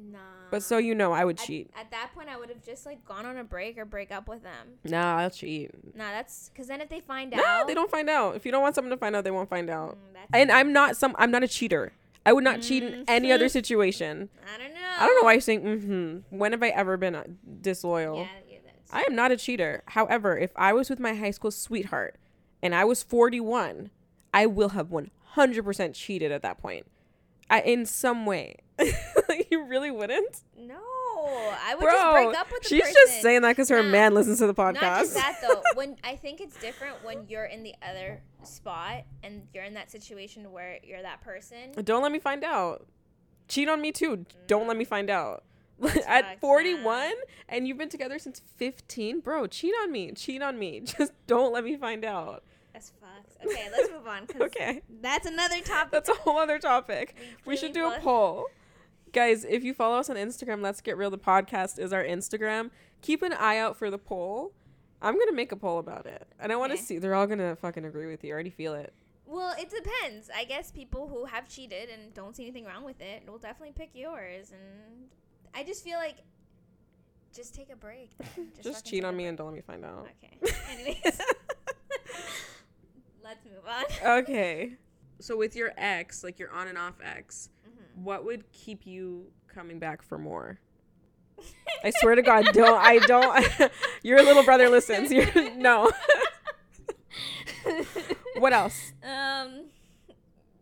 [0.01, 0.18] Nah.
[0.51, 1.71] But so you know I would at, cheat.
[1.77, 4.29] at that point, I would have just like gone on a break or break up
[4.29, 4.68] with them.
[4.85, 5.71] Nah, I'll cheat.
[5.97, 8.37] Nah, that's because then if they find No, out, they don't find out.
[8.37, 9.99] If you don't want someone to find out, they won't find out.
[10.14, 11.92] Mm, And I'm not some I'm not a cheater.
[12.26, 14.28] I would not cheat in any other situation.
[14.54, 14.81] I don't know.
[14.98, 16.37] I don't know why you're saying mm-hmm.
[16.37, 17.24] When have I ever been uh,
[17.61, 18.18] disloyal?
[18.18, 19.83] Yeah, yeah, that's I am not a cheater.
[19.87, 22.16] However, if I was with my high school sweetheart
[22.62, 23.90] and I was 41,
[24.35, 26.87] I will have 100% cheated at that point.
[27.48, 28.57] I, in some way.
[29.50, 30.42] you really wouldn't?
[30.57, 30.81] No,
[31.29, 32.95] I would Bro, just break up with the she's person.
[33.07, 34.75] just saying that because her Nah, man listens to the podcast.
[34.75, 35.62] Not just that though.
[35.75, 39.91] When I think it's different when you're in the other spot and you're in that
[39.91, 41.73] situation where you're that person.
[41.85, 42.87] Don't let me find out.
[43.49, 44.27] Cheat on me too.
[44.47, 44.88] Don't let me mm.
[44.88, 45.45] find out.
[46.07, 47.12] At 41 yeah.
[47.49, 50.12] and you've been together since 15, bro, cheat on me.
[50.12, 50.81] Cheat on me.
[50.85, 52.43] Just don't let me find out.
[52.73, 53.47] That's fucked.
[53.47, 54.83] Okay, let's move on Okay.
[55.01, 55.93] That's another topic.
[55.93, 57.14] That's a whole other topic.
[57.45, 58.47] We We should do a poll.
[59.12, 62.71] Guys, if you follow us on Instagram, Let's Get Real the podcast is our Instagram.
[63.01, 64.53] Keep an eye out for the poll.
[65.01, 66.27] I'm going to make a poll about it.
[66.38, 66.83] And I want to Okay.
[66.83, 66.99] see.
[66.99, 68.31] They're all going to fucking agree with you.
[68.31, 68.92] I already feel it.
[69.27, 70.31] Well, it depends.
[70.35, 73.73] I guess people who have cheated and don't see anything wrong with it will definitely
[73.77, 74.51] pick yours.
[74.53, 75.09] And
[75.55, 76.16] I just feel like
[77.35, 78.11] just take a break.
[78.37, 78.49] then.
[78.62, 79.29] Just, fucking cheat on me break.
[79.29, 80.09] and don't let me find out.
[80.25, 80.38] Okay.
[80.71, 80.99] Anyways,
[83.25, 83.85] let's move on.
[84.23, 84.73] okay.
[85.21, 87.51] So with your ex, like your on and off ex.
[88.02, 90.58] What would keep you coming back for more?
[91.84, 95.12] I swear to God, don't I don't your little brother listens.
[95.12, 95.90] You're no.
[98.38, 98.92] what else?
[99.02, 99.64] Um.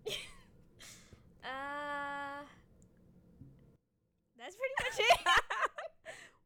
[1.44, 2.42] Uh.
[4.36, 5.20] That's pretty much it.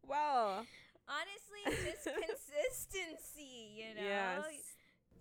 [0.07, 0.67] well,
[1.11, 3.75] Honestly, just consistency.
[3.75, 4.03] You know.
[4.09, 4.45] yes.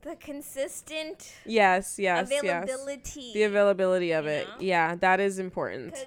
[0.02, 2.78] The consistent Yes, yes, yes.
[3.34, 4.48] The availability of it.
[4.48, 4.54] know?
[4.60, 5.94] Yeah, that is important.
[5.94, 6.06] Because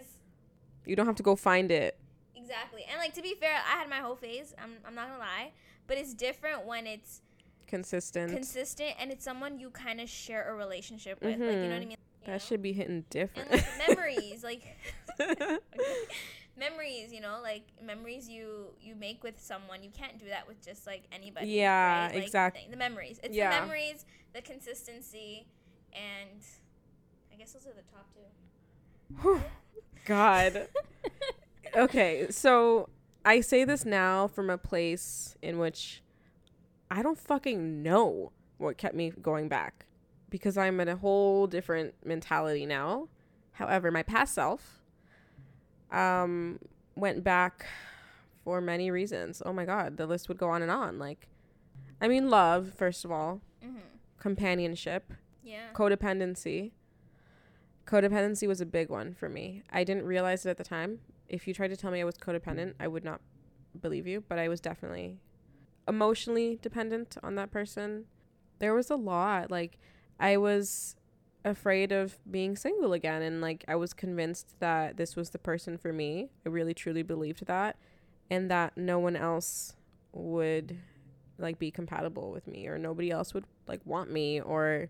[0.86, 1.98] You don't have to go find it.
[2.34, 4.54] exactly, and like to be fair, I had my whole phase.
[4.62, 5.52] I'm I'm not gonna lie,
[5.86, 7.20] but it's different when it's
[7.66, 8.32] Consistent.
[8.32, 11.30] consistent and it's someone you kind of share a relationship with.
[11.30, 11.68] Like you know mm-hmm.
[11.68, 11.90] what I mean.
[11.90, 12.32] You know?
[12.32, 13.50] that should be hitting and different.
[13.50, 14.62] like memories, like
[16.56, 17.12] memories.
[17.12, 19.82] You know, like memories you you make with someone.
[19.82, 21.48] You can't do that with just like anybody.
[21.48, 22.14] Yeah, right?
[22.14, 23.20] Like, exact- The, the memories.
[23.22, 23.58] It's Yeah.
[23.60, 25.46] the memories, the consistency,
[25.92, 26.40] and
[27.32, 29.40] I guess those are the top two.
[30.04, 30.68] God.
[31.76, 32.88] okay, so
[33.24, 36.02] I say this now from a place in which
[36.90, 39.86] I don't fucking know what kept me going back
[40.30, 43.08] because I'm in a whole different mentality now.
[43.52, 44.81] However, my past self
[45.92, 46.58] um,
[46.96, 47.66] went back
[48.44, 49.42] for many reasons.
[49.44, 50.98] Oh my God, the list would go on and on.
[50.98, 51.28] Like,
[52.00, 53.78] I mean, love, first of all, Mm-hmm.
[54.18, 55.12] companionship,
[55.44, 55.68] Yeah.
[55.74, 56.72] codependency.
[57.86, 59.62] Codependency was a big one for me.
[59.70, 61.00] I didn't realize it at the time.
[61.28, 63.20] If you tried to tell me I was codependent, I would not
[63.80, 65.18] believe you, but I was definitely
[65.88, 68.04] emotionally dependent on that person.
[68.60, 69.50] There was a lot.
[69.50, 69.78] Like,
[70.20, 70.94] I was
[71.44, 75.76] afraid of being single again, and like, I was convinced that this was the person
[75.76, 76.30] for me.
[76.46, 77.76] I really truly believed that,
[78.30, 79.74] and that no one else
[80.12, 80.78] would
[81.38, 84.88] like be compatible with me, or nobody else would like want me, or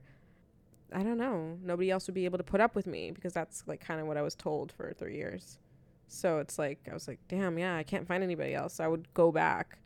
[0.93, 1.57] I don't know.
[1.63, 4.07] Nobody else would be able to put up with me because that's like kind of
[4.07, 5.59] what I was told for three years.
[6.09, 8.75] So it's like I was like, damn, yeah, I can't find anybody else.
[8.75, 9.79] So I would go back,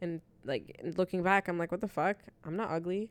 [0.00, 2.16] and like looking back, I'm like, what the fuck?
[2.44, 3.10] I'm not ugly.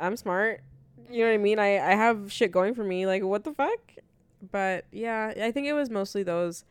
[0.00, 0.62] I'm smart.
[1.10, 1.58] You know what I mean?
[1.58, 3.06] I I have shit going for me.
[3.06, 3.80] Like what the fuck?
[4.50, 6.64] But yeah, I think it was mostly those.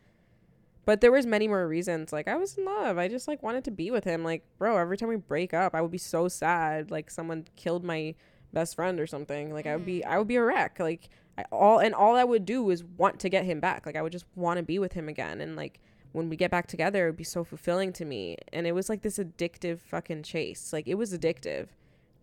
[0.84, 2.12] But there was many more reasons.
[2.12, 2.98] Like I was in love.
[2.98, 4.24] I just like wanted to be with him.
[4.24, 6.90] Like bro, every time we break up, I would be so sad.
[6.90, 8.14] Like someone killed my
[8.52, 9.52] best friend or something.
[9.52, 10.78] Like I would be I would be a wreck.
[10.78, 13.86] Like I all and all I would do is want to get him back.
[13.86, 15.40] Like I would just want to be with him again.
[15.40, 15.80] And like
[16.12, 18.36] when we get back together, it would be so fulfilling to me.
[18.52, 20.72] And it was like this addictive fucking chase.
[20.72, 21.68] Like it was addictive.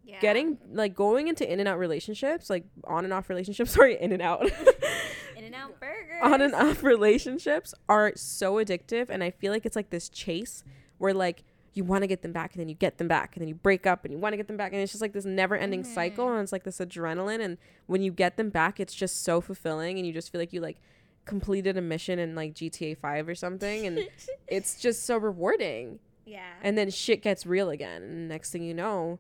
[0.10, 0.20] Yeah.
[0.20, 4.12] Getting like going into in and out relationships, like on and off relationships, sorry, in
[4.12, 4.50] and out.
[5.38, 6.20] In and Out Burgers.
[6.22, 10.66] on and off relationships are so addictive and i feel like it's like this chase
[10.98, 13.42] where like you want to get them back and then you get them back and
[13.42, 15.14] then you break up and you want to get them back and it's just like
[15.14, 16.34] this never ending cycle mm-hmm.
[16.34, 19.98] and it's like this adrenaline and when you get them back it's just so fulfilling
[19.98, 20.82] and you just feel like you like
[21.24, 24.00] completed a mission in like GTA 5 or something and
[24.48, 26.42] it's just so rewarding Yeah.
[26.62, 29.20] and then shit gets real again and next thing you know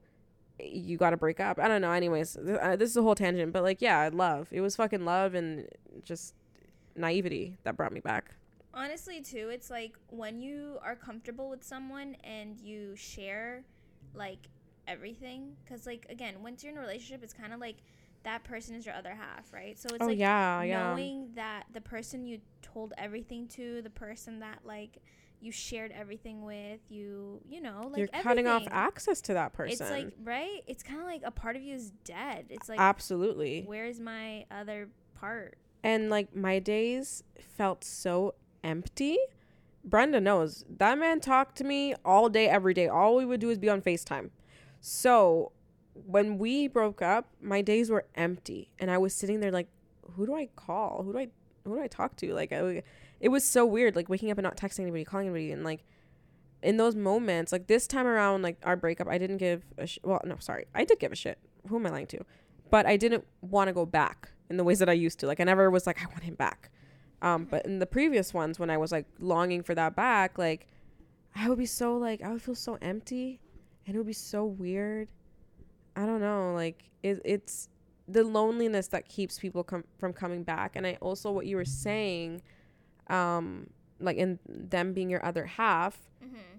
[0.63, 3.15] you got to break up i don't know anyways th- uh, this is a whole
[3.15, 5.67] tangent but like yeah love it was fucking love and
[6.03, 6.33] just
[6.95, 8.35] naivety that brought me back
[8.73, 13.63] Honestly, too, it's like when you are comfortable with someone and you share
[14.13, 14.47] like
[14.87, 15.55] everything.
[15.63, 17.77] Because, like, again, once you're in a relationship, it's kind of like
[18.23, 19.77] that person is your other half, right?
[19.79, 23.89] So it's oh like yeah yeah knowing that the person you told everything to, the
[23.89, 24.99] person that like
[25.41, 29.85] you shared everything with, you, you know, like you're cutting off access to that person
[29.85, 30.63] It's like right.
[30.67, 32.45] It's kind of like a part of you is dead.
[32.49, 33.63] It's like absolutely.
[33.65, 35.57] where is my other part?
[35.83, 39.17] and like my days felt so empty.
[39.83, 40.65] Brenda knows.
[40.77, 42.87] That man talked to me all day every day.
[42.87, 44.29] All we would do is be on facetime.
[44.81, 45.51] So
[45.93, 48.69] when we broke up my days were empty.
[48.79, 49.67] And i was sitting there like
[50.13, 51.03] who do i call?
[51.03, 51.27] Who do i
[51.65, 52.33] who do i talk to?
[52.33, 52.83] Like I,
[53.19, 55.83] it was so weird like waking up and not texting anybody calling anybody and like
[56.61, 59.99] in those moments like this time around like our breakup i didn't give a sh-
[60.03, 61.37] well no sorry i did give a shit.
[61.67, 62.19] Who am i lying to?
[62.69, 65.27] But i didn't want to go back in the ways that i used to.
[65.27, 66.71] Like i never was like i want him back.
[67.21, 70.67] Um but in the previous ones when i was like longing for that back like
[71.35, 73.39] i would be so like i would feel so empty
[73.85, 75.09] and it would be so weird.
[75.95, 77.69] I don't know like it, it's
[78.07, 80.75] the loneliness that keeps people com- from coming back.
[80.75, 82.41] And i also what you were saying
[83.09, 83.69] um
[83.99, 86.57] like in them being your other half Mm-hmm.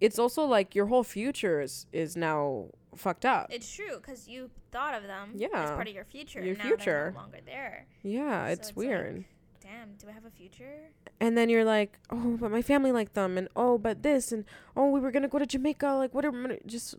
[0.00, 4.50] it's also like your whole future is, is now fucked up It's true because you
[4.72, 5.48] thought of them as Yeah.
[5.74, 6.40] part of your future.
[6.40, 7.12] Your and now future.
[7.14, 7.86] No longer there.
[8.02, 9.24] yeah So it's, it's like- weird
[9.62, 10.90] Damn, do I have a future?
[11.20, 14.44] and then you're like oh but my family liked them and oh but this and
[14.76, 16.94] oh we were gonna go to jamaica like what are just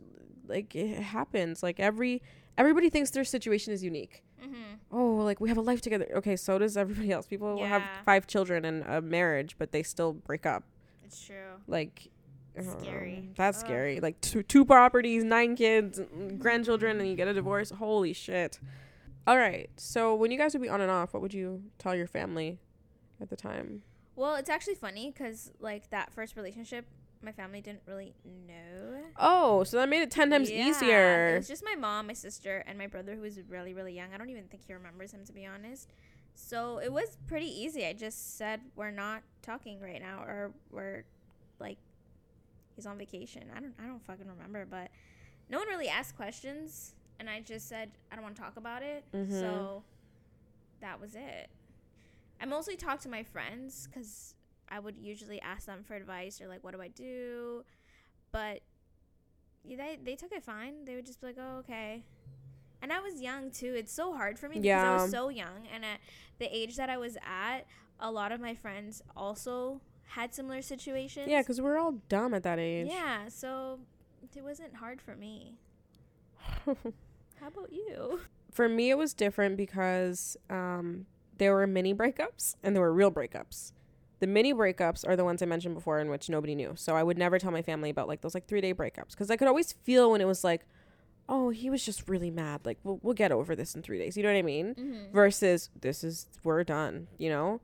[0.47, 2.21] like it happens like every
[2.57, 4.55] everybody thinks their situation is unique Mm-hmm.
[4.91, 8.27] oh like we have a life together okay so does everybody else people have five
[8.27, 10.63] children and a marriage but they still break up
[11.03, 11.35] It's true.
[11.67, 12.09] like
[12.57, 13.29] um, Scary.
[13.35, 13.65] that's Ugh.
[13.65, 15.99] scary like two, two properties nine kids
[16.37, 18.59] grandchildren and you get a divorce holy shit
[19.25, 21.95] all right so when you guys would be on and off what would you tell
[21.95, 22.59] your family
[23.21, 23.81] at the time
[24.17, 26.85] Well, it's actually funny because like that first relationship,
[27.21, 28.97] my family didn't really know.
[29.17, 32.13] oh so that made it 10 times Yeah, It easier was just my mom, my
[32.13, 34.13] sister, and my brother who was really, really young.
[34.13, 35.93] I don't even think he remembers him to be honest.
[36.35, 37.85] So it was pretty easy.
[37.85, 41.03] I just said we're not talking right now, or we're
[41.59, 41.77] like
[42.75, 43.43] he's on vacation.
[43.55, 44.89] I don't, I don't fucking remember, but
[45.49, 48.81] no one really asked questions, and I just said I don't want to talk about
[48.83, 49.03] it.
[49.13, 49.31] Mhm.
[49.39, 49.83] So
[50.81, 51.49] that was it.
[52.41, 54.35] I mostly talked to my friends because
[54.69, 57.63] I would usually ask them for advice or like, what do I do?
[58.31, 58.61] But
[59.63, 60.85] yeah, they they took it fine.
[60.85, 62.03] They would just be like, oh okay.
[62.81, 63.73] And I was young too.
[63.75, 65.99] It's so hard for me because I was so young, and at
[66.37, 67.61] the age that I was at,
[67.99, 71.27] a lot of my friends also had similar situations.
[71.27, 73.27] yeah because we're all dumb at that age yeah.
[73.29, 73.79] So
[74.35, 75.57] it wasn't hard for me.
[76.65, 78.19] How about you?
[78.51, 81.05] for me it was different because um
[81.37, 83.73] there were mini breakups and there were real breakups.
[84.19, 86.73] The mini breakups are the ones I mentioned before in which nobody knew.
[86.75, 89.37] So I would never tell my family about like those like 3-day breakups cuz I
[89.37, 90.65] could always feel when it was like
[91.29, 92.61] oh, he was just really mad.
[92.65, 94.15] Like we'll we'll get over this in 3 days.
[94.17, 94.75] You know what I mean?
[94.75, 95.11] Mm-hmm.
[95.11, 97.61] versus this is we're done, you know?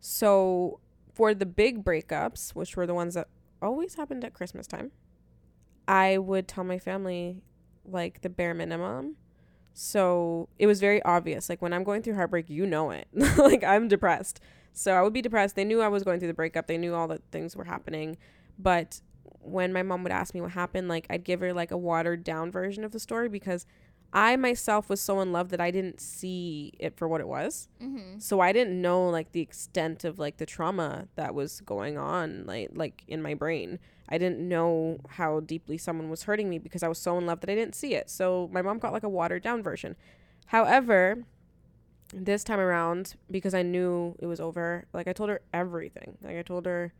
[0.00, 0.80] So
[1.14, 3.28] for the big breakups, which were the ones that
[3.62, 4.92] always happened at Christmas time,
[5.88, 7.42] I would tell my family
[7.84, 9.16] like the bare minimum.
[9.78, 11.50] So it was very obvious.
[11.50, 13.08] Like when I'm going through heartbreak, you know it.
[13.36, 14.40] like I'm depressed.
[14.72, 15.54] So I would be depressed.
[15.54, 16.66] They knew I was going through the breakup.
[16.66, 18.16] They knew all the things were happening.
[18.58, 19.02] But
[19.42, 22.24] when my mom would ask me what happened, like I'd give her like a watered
[22.24, 23.66] down version of the story because
[24.12, 27.68] I myself was so in love that I didn't see it for what it was.
[27.82, 28.18] Mm-hmm.
[28.18, 32.44] So I didn't know like the extent of like the trauma that was going on
[32.46, 33.78] like like in my brain.
[34.08, 37.40] I didn't know how deeply someone was hurting me because I was so in love
[37.40, 38.08] that I didn't see it.
[38.08, 39.96] So my mom got like a watered down version.
[40.46, 41.24] However,
[42.14, 46.16] this time around because I knew it was over, like I told her everything.
[46.22, 46.92] Like I told her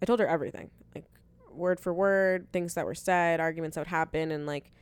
[0.00, 0.70] I told her everything.
[0.94, 1.04] Like
[1.52, 4.72] word for word, things that were said, arguments that would happen and like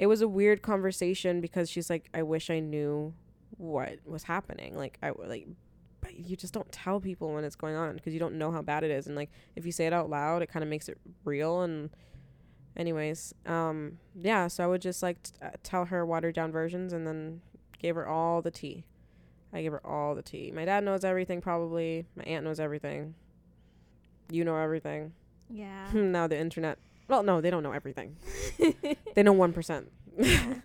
[0.00, 3.14] it was a weird conversation because she's like I wish I knew
[3.56, 4.76] what was happening.
[4.76, 5.46] Like I like
[6.00, 8.62] but you just don't tell people when it's going on because you don't know how
[8.62, 10.88] bad it is and like if you say it out loud it kind of makes
[10.88, 11.90] it real and
[12.74, 16.94] anyways um yeah so i would just like t- uh, tell her watered down versions
[16.94, 17.42] and then
[17.80, 18.84] gave her all the tea.
[19.52, 20.52] I gave her all the tea.
[20.54, 22.06] My dad knows everything probably.
[22.14, 23.14] My aunt knows everything.
[24.30, 25.12] You know everything.
[25.48, 25.88] Yeah.
[25.92, 26.78] now the internet
[27.10, 28.16] well no they don't know everything
[29.14, 29.86] they know 1%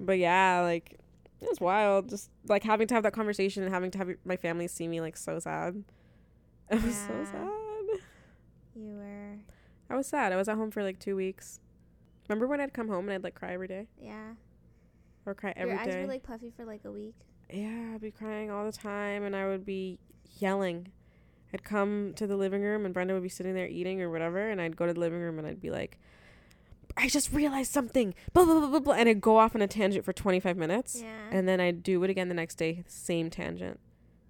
[0.00, 0.98] but yeah like
[1.40, 4.36] it was wild just like having to have that conversation and having to have my
[4.36, 5.84] family see me like so sad
[6.70, 7.24] it was so Yeah.
[7.24, 7.48] sad
[8.74, 9.38] you were.
[9.90, 11.60] i was sad i was at home for like two weeks
[12.28, 14.32] remember when i'd come home and i'd like cry every day Yeah.
[15.26, 15.90] or cry every Your day?
[15.90, 17.14] eyes were like puffy for like a week.
[17.52, 19.98] yeah i'd be crying all the time and i would be
[20.38, 20.88] yelling
[21.54, 24.50] i'd come to the living room and brenda would be sitting there eating or whatever
[24.50, 25.98] and i'd go to the living room and i'd be like
[26.96, 29.66] i just realized something blah blah blah blah, blah and i'd go off on a
[29.66, 31.08] tangent for 25 minutes Yeah.
[31.30, 33.80] and then I'd do it again the next day, same tangent,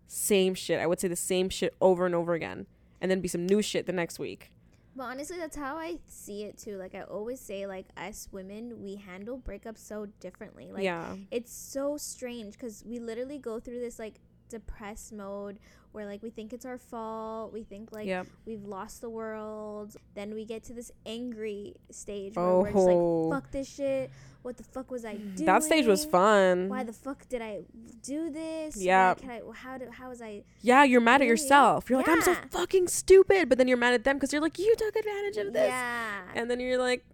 [0.06, 0.78] same shit.
[0.80, 2.66] I would say the same shit over and over again,
[3.00, 4.50] and then be some new shit the next week.
[4.96, 6.76] But honestly, that's how I see it too.
[6.78, 10.70] Like I always say, like us women, we handle breakups so differently.
[10.72, 14.14] Like yeah, it's so strange because we literally go through this like
[14.48, 15.58] depressed mode
[15.92, 17.52] where like we think it's our fault.
[17.52, 18.26] We think like yep.
[18.44, 19.96] we've lost the world.
[20.14, 23.30] Then we get to this angry stage where Oh, we're just like, oh.
[23.30, 24.10] "Fuck this shit!
[24.42, 25.46] What the fuck was I doing?
[25.46, 26.68] that stage was fun.
[26.68, 27.60] Why the fuck did I
[28.02, 28.76] do this?
[28.76, 29.14] Yeah.
[29.14, 29.40] Can I?
[29.54, 29.90] How did?
[29.90, 30.42] How was I?
[30.62, 31.88] yeah, you're mad at yourself.
[31.88, 34.58] You're like, I'm so fucking stupid, but then you're mad at them because you're like,
[34.58, 36.22] you took advantage of this, Yeah.
[36.34, 37.04] and then you're like,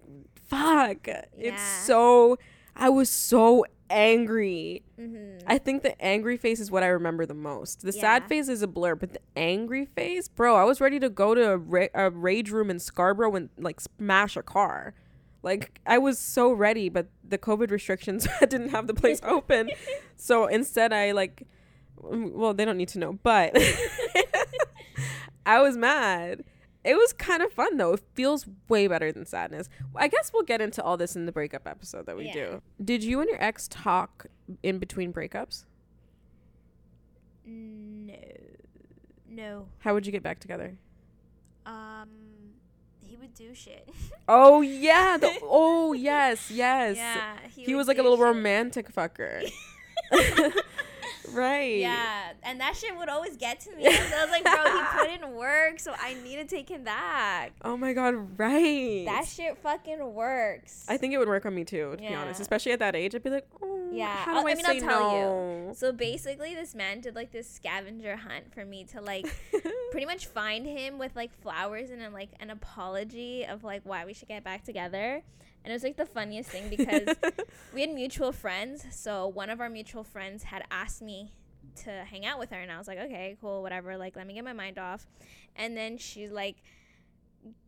[0.49, 1.07] fuck.
[1.37, 2.39] It's so.
[2.75, 4.83] I was so angry.
[4.99, 5.47] mm-hmm.
[5.47, 7.83] I think the angry face is what I remember the most.
[7.83, 11.11] The sad face is a blur, but the angry face, bro, I was ready to
[11.11, 14.95] go to a, ra- a rage room in Scarborough and like smash a car.
[15.43, 19.71] Like I was so ready, but the COVID restrictions didn't have the place open.
[20.17, 21.47] so instead, I like,
[21.97, 23.57] well, they don't need to know, but
[25.47, 26.45] I was mad.
[26.83, 27.93] It was kind of fun though.
[27.95, 29.69] It feels way better than sadness.
[29.95, 32.33] I guess we'll get into all this in the breakup episode that we Yeah.
[32.33, 32.63] do.
[32.83, 34.27] Did you and your ex talk
[34.63, 35.65] in between breakups?
[37.45, 38.15] No.
[39.29, 39.67] No.
[39.81, 40.77] How would you get back together?
[41.67, 42.09] Um,
[43.07, 43.89] he would do shit.
[44.33, 45.17] Oh yeah.
[45.17, 46.97] The, oh yes, yes.
[46.97, 47.37] Yeah.
[47.49, 48.25] He would was like a little shit.
[48.27, 49.51] romantic fucker.
[51.33, 51.79] right.
[51.79, 53.85] Yeah, and that shit would always get to me.
[53.85, 56.85] So I was like, bro, he put in work, so I need to take him
[56.85, 57.53] back.
[57.63, 59.05] Oh my god, right.
[59.07, 60.85] That shit fucking works.
[60.89, 62.41] I think it would work on me too, to be honest.
[62.41, 64.67] Especially at that age, I'd be like, oh, Yeah, how I'll- do I, I mean,
[64.67, 65.19] I'll tell you.
[65.69, 65.73] no?
[65.77, 69.27] so basically, this man did like this scavenger hunt for me to like
[69.91, 74.13] pretty much find him with like flowers and like an apology of like why we
[74.15, 75.23] should get back together.
[75.65, 77.09] And it was like the funniest thing because
[77.75, 78.85] we had mutual friends.
[78.91, 81.33] So one of our mutual friends had asked me
[81.85, 83.97] to hang out with her, and I was like, okay, cool, whatever.
[83.97, 85.07] Like, let me get my mind off.
[85.57, 86.57] And then she like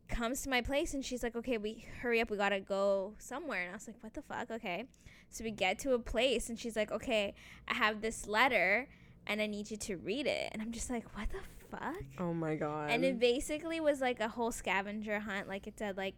[0.08, 3.62] comes to my place, and she's like, okay, we hurry up, we gotta go somewhere.
[3.62, 4.50] And I was like, what the fuck?
[4.50, 4.84] Okay.
[5.30, 7.34] So we get to a place, and she's like, okay,
[7.68, 8.88] I have this letter,
[9.26, 10.48] and I need you to read it.
[10.52, 11.94] And I'm just like, what the fuck?
[12.18, 12.90] oh my god.
[12.90, 15.48] and it basically was like a whole scavenger hunt.
[15.48, 16.16] Like it said, like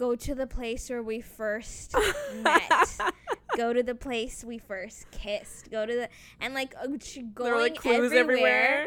[0.00, 1.94] go to the place where we first
[2.42, 2.98] met.
[3.54, 5.70] Go to the place we first kissed.
[5.70, 6.08] Go to the
[6.40, 6.86] and like uh,
[7.34, 8.86] going like clues everywhere, everywhere.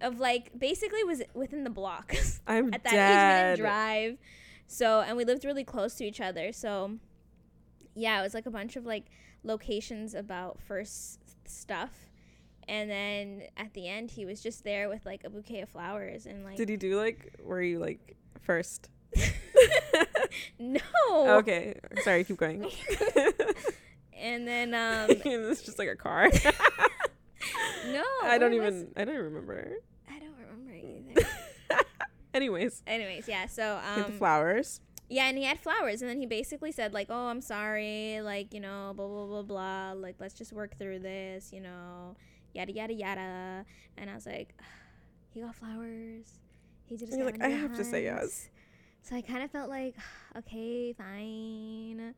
[0.00, 2.14] of like basically was within the block.
[2.46, 3.52] I'm At that dead.
[3.52, 4.18] age, we didn't drive.
[4.66, 6.50] So and we lived really close to each other.
[6.52, 6.96] So
[7.94, 9.04] yeah, it was like a bunch of like
[9.42, 11.92] locations about first stuff.
[12.66, 16.24] And then at the end, he was just there with like a bouquet of flowers
[16.24, 16.56] and like.
[16.56, 17.38] Did he do like?
[17.44, 18.88] Were you like first?
[20.58, 20.80] no.
[21.38, 22.24] Okay, sorry.
[22.24, 22.70] Keep going.
[24.16, 26.30] And then um it's just like a car.
[27.90, 28.02] no.
[28.22, 28.92] I don't it was- even.
[28.96, 29.72] I don't remember.
[30.08, 31.28] I don't remember either.
[32.32, 33.46] Anyways, Anyways, yeah.
[33.46, 34.80] So had the um flowers.
[35.10, 38.54] yeah, and he had flowers, and then he basically said like, "Oh, I'm sorry, like
[38.54, 42.16] you know, blah blah blah blah, like let's just work through this, you know,
[42.54, 43.64] yada yada yada."
[43.98, 44.54] And I was like,
[45.34, 46.26] "He got flowers.
[46.86, 48.48] He did." you're like, I have to say yes.
[49.04, 49.94] So I kind of felt like,
[50.38, 52.14] okay, fine.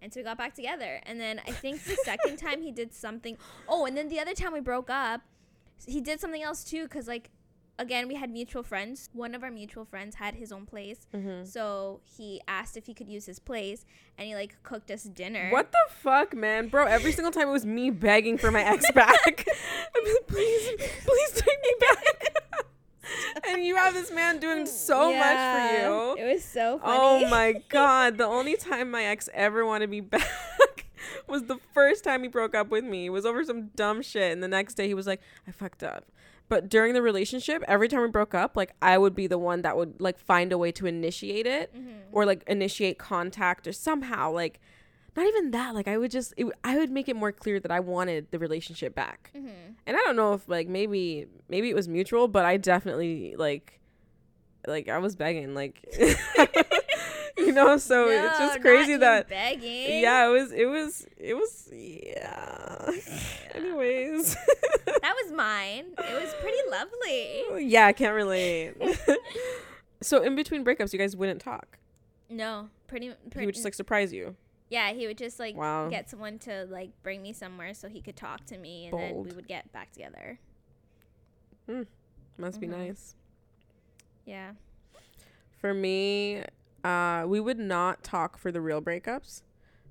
[0.00, 1.00] And so we got back together.
[1.04, 3.36] And then I think the second time he did something.
[3.68, 5.22] Oh, and then the other time we broke up,
[5.84, 6.84] he did something else too.
[6.84, 7.30] Because, like,
[7.80, 9.10] again, we had mutual friends.
[9.12, 11.08] One of our mutual friends had his own place.
[11.12, 11.44] Mm-hmm.
[11.44, 13.84] So he asked if he could use his place.
[14.16, 15.50] And he, like, cooked us dinner.
[15.50, 16.84] What the fuck, man, bro?
[16.84, 19.16] Every single time it was me begging for my ex back.
[19.96, 22.17] I'm like, please, please take me back.
[23.48, 26.16] And you have this man doing so much for you.
[26.24, 27.24] It was so oh funny.
[27.24, 28.18] Oh my god!
[28.18, 30.86] The only time my ex ever wanted me back
[31.26, 33.06] was the first time he broke up with me.
[33.06, 35.82] It was over some dumb shit, and the next day he was like, "I fucked
[35.82, 36.04] up."
[36.48, 39.62] But during the relationship, every time we broke up, like I would be the one
[39.62, 41.90] that would like find a way to initiate it, mm-hmm.
[42.10, 44.60] or like initiate contact, or somehow like,
[45.18, 45.74] not even that.
[45.74, 48.38] Like I would just, it, I would make it more clear that I wanted the
[48.38, 49.30] relationship back.
[49.36, 49.48] Mm-hmm.
[49.86, 53.80] And I don't know if like maybe maybe it was mutual, but I definitely like
[54.66, 55.84] like I was begging like
[57.36, 60.00] you know, so it's just crazy that begging.
[60.02, 62.90] yeah, it was it was it was yeah.
[63.54, 64.36] Anyways.
[65.02, 65.86] That was mine.
[65.98, 67.66] It was pretty lovely.
[67.68, 68.74] yeah, I can't relate.
[70.00, 71.78] so in between breakups, you guys wouldn't talk.
[72.30, 73.12] No, pretty.
[73.36, 74.36] He would just like surprise you.
[74.70, 75.88] Yeah, he would just like Wow.
[75.88, 79.22] get someone to like bring me somewhere so he could talk to me, and then
[79.24, 80.38] we would get back together.
[81.66, 81.82] Hmm.
[82.36, 82.70] Must be Mhm.
[82.70, 83.14] nice.
[84.24, 84.52] Yeah.
[85.60, 86.42] For me,
[86.84, 89.42] uh, we would not talk for the real breakups.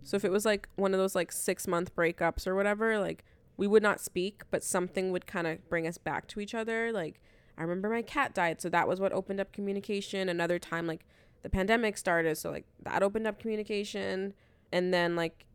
[0.03, 3.25] So if it was like one of those like six month breakups or whatever, like
[3.57, 6.91] we would not speak, but something would kind of bring us back to each other.
[6.93, 7.19] Like
[7.57, 10.30] I remember my cat died, so that was what opened up communication.
[10.30, 11.05] Another time, like
[11.41, 14.34] the pandemic started, so like that opened up communication,
[14.72, 15.45] and then like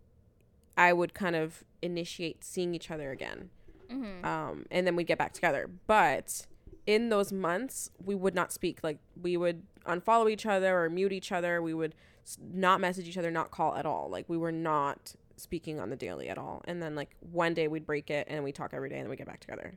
[0.76, 3.50] I would kind of initiate seeing each other again
[3.92, 4.24] Mm-hmm.
[4.24, 5.68] um, and then we'd get back together.
[5.86, 6.46] But
[6.86, 8.82] in those months, we would not speak.
[8.82, 11.60] Like we would unfollow each other or mute each other.
[11.60, 11.94] We would
[12.52, 14.08] not message each other, not call at all.
[14.08, 16.62] Like we were not speaking on the daily at all.
[16.66, 19.10] And then like one day we'd break it and we talk every day and then
[19.10, 19.74] we get back together.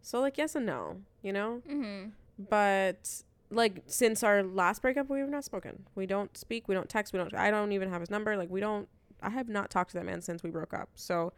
[0.00, 1.62] So like yes and no, you know.
[1.70, 2.08] Mm-hmm.
[2.50, 3.22] But
[3.52, 5.84] like since our last breakup, we have not spoken.
[5.94, 6.68] We don't speak.
[6.68, 7.12] We don't text.
[7.12, 7.32] We don't.
[7.34, 8.36] I don't even have his number.
[8.36, 8.88] Like we don't.
[9.22, 10.88] I have not talked to that man since we broke up.
[10.94, 11.32] So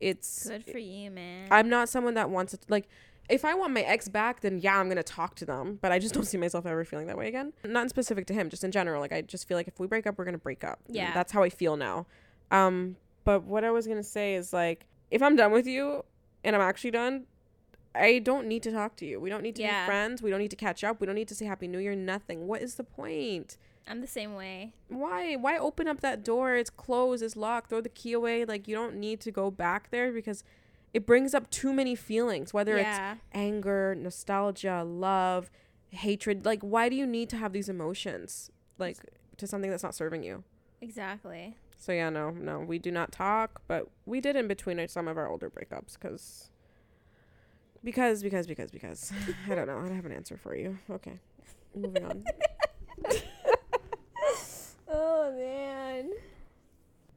[0.00, 1.48] it's Good for you, man.
[1.50, 2.64] I'm not someone that wants it.
[2.68, 2.88] Like,
[3.28, 5.78] if I want my ex back, then yeah, I'm gonna talk to them.
[5.80, 7.52] But I just don't see myself ever feeling that way again.
[7.64, 9.00] Not specific to him, just in general.
[9.00, 10.80] Like, I just feel like if we break up, we're gonna break up.
[10.88, 11.14] Yeah.
[11.14, 12.06] that's how I feel now.
[12.50, 16.04] Um, but what I was gonna say is like, if I'm done with you,
[16.44, 17.26] and I'm actually done.
[17.98, 19.20] I don't need to talk to you.
[19.20, 19.84] We don't need to Yeah.
[19.84, 20.22] be friends.
[20.22, 21.00] We don't need to catch up.
[21.00, 21.94] We don't need to say Happy New Year.
[21.94, 22.46] Nothing.
[22.46, 23.56] What is the point?
[23.90, 24.74] I'm the same way.
[24.88, 28.68] why why open up that door it's closed it's locked throw the key away like
[28.68, 30.44] you don't need to go back there because
[30.92, 33.12] it brings up too many feelings whether yeah.
[33.14, 35.50] it's anger nostalgia love
[35.88, 38.98] hatred like why do you need to have these emotions like
[39.38, 40.44] to something that's not serving you
[40.82, 41.56] Exactly.
[41.78, 45.16] so yeah no no we do not talk but we did in between some of
[45.16, 46.50] our older breakups because
[47.84, 49.12] because because because because
[49.48, 51.18] i don't know i don't have an answer for you okay
[51.74, 52.24] moving on
[54.90, 56.10] Oh man.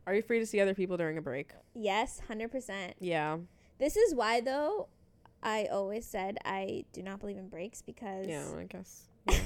[0.06, 2.96] are you free to see other people during a break Yes, hundred percent.
[3.00, 3.38] yeah
[3.80, 4.88] This is why though
[5.44, 9.04] I always said I do not believe in breaks because Yeah, I guess.
[9.30, 9.40] Yeah.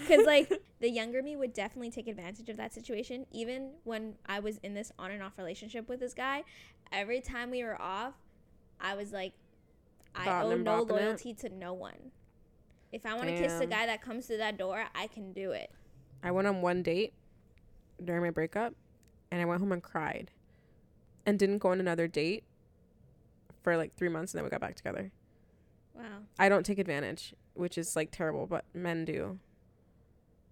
[0.00, 4.40] because like the younger me would definitely take advantage of that situation even when i
[4.40, 6.42] was in this on and off relationship with this guy
[6.90, 8.14] every time we were off
[8.80, 9.32] i was like
[10.14, 12.10] i owe no loyalty to no one
[12.92, 15.52] if i want to kiss the guy that comes through that door i can do
[15.52, 15.70] it
[16.24, 17.12] I went on one date
[18.02, 18.72] during my breakup
[19.30, 20.30] and I went home and cried
[21.26, 22.44] and didn't go on another date
[23.62, 25.12] for like three months and then we got back together.
[25.94, 29.38] wow I don't take advantage, which is like terrible, but men do.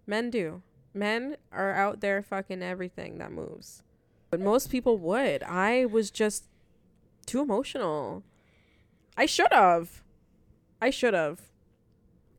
[0.05, 0.61] Men do.
[0.93, 3.81] Men are out there fucking everything that moves.
[4.29, 5.41] But most people would.
[5.41, 6.45] I was just
[7.25, 8.21] too emotional.
[9.17, 10.03] I should have.
[10.81, 11.41] I should have.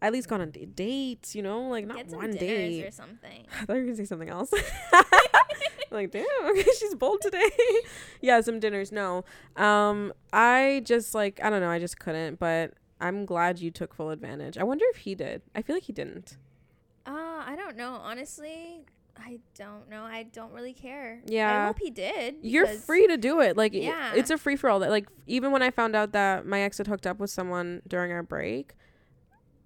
[0.02, 2.84] At least gone on d- dates, you know, like not one date.
[2.84, 4.52] or something I thought you were gonna say something else.
[5.90, 7.48] like, damn, okay, she's bold today.
[8.20, 8.92] yeah, some dinners.
[8.92, 9.24] No.
[9.56, 13.94] Um, I just like I don't know, I just couldn't, but I'm glad you took
[13.94, 14.58] full advantage.
[14.58, 15.42] I wonder if he did.
[15.54, 16.36] I feel like he didn't.
[17.06, 17.94] Uh, I don't know.
[18.02, 18.80] Honestly,
[19.16, 20.02] I don't know.
[20.02, 21.20] I don't really care.
[21.26, 21.62] Yeah.
[21.62, 22.36] I hope he did.
[22.42, 23.56] You're free to do it.
[23.56, 24.12] Like, Yeah.
[24.14, 24.80] it's a free for all.
[24.80, 27.82] That like, even when I found out that my ex had hooked up with someone
[27.86, 28.74] during our break,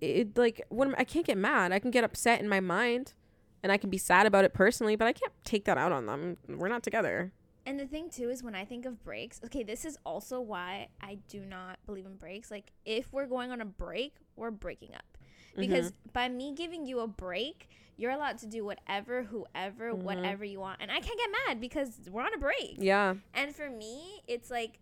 [0.00, 1.72] it like when I can't get mad.
[1.72, 3.14] I can get upset in my mind,
[3.62, 6.06] and I can be sad about it personally, but I can't take that out on
[6.06, 6.36] them.
[6.48, 7.32] We're not together.
[7.66, 10.88] And the thing too is when I think of breaks, okay, this is also why
[11.02, 12.50] I do not believe in breaks.
[12.50, 15.17] Like if we're going on a break, we're breaking up.
[15.58, 15.72] Mm-hmm.
[15.72, 20.02] Because by me giving you a break, you're allowed to do whatever, whoever, mm-hmm.
[20.02, 20.78] whatever you want.
[20.80, 22.76] And I can't get mad because we're on a break.
[22.78, 23.14] Yeah.
[23.34, 24.78] And for me, it's like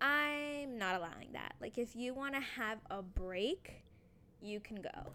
[0.00, 1.54] I'm not allowing that.
[1.60, 3.82] Like if you want to have a break,
[4.40, 5.12] you can go.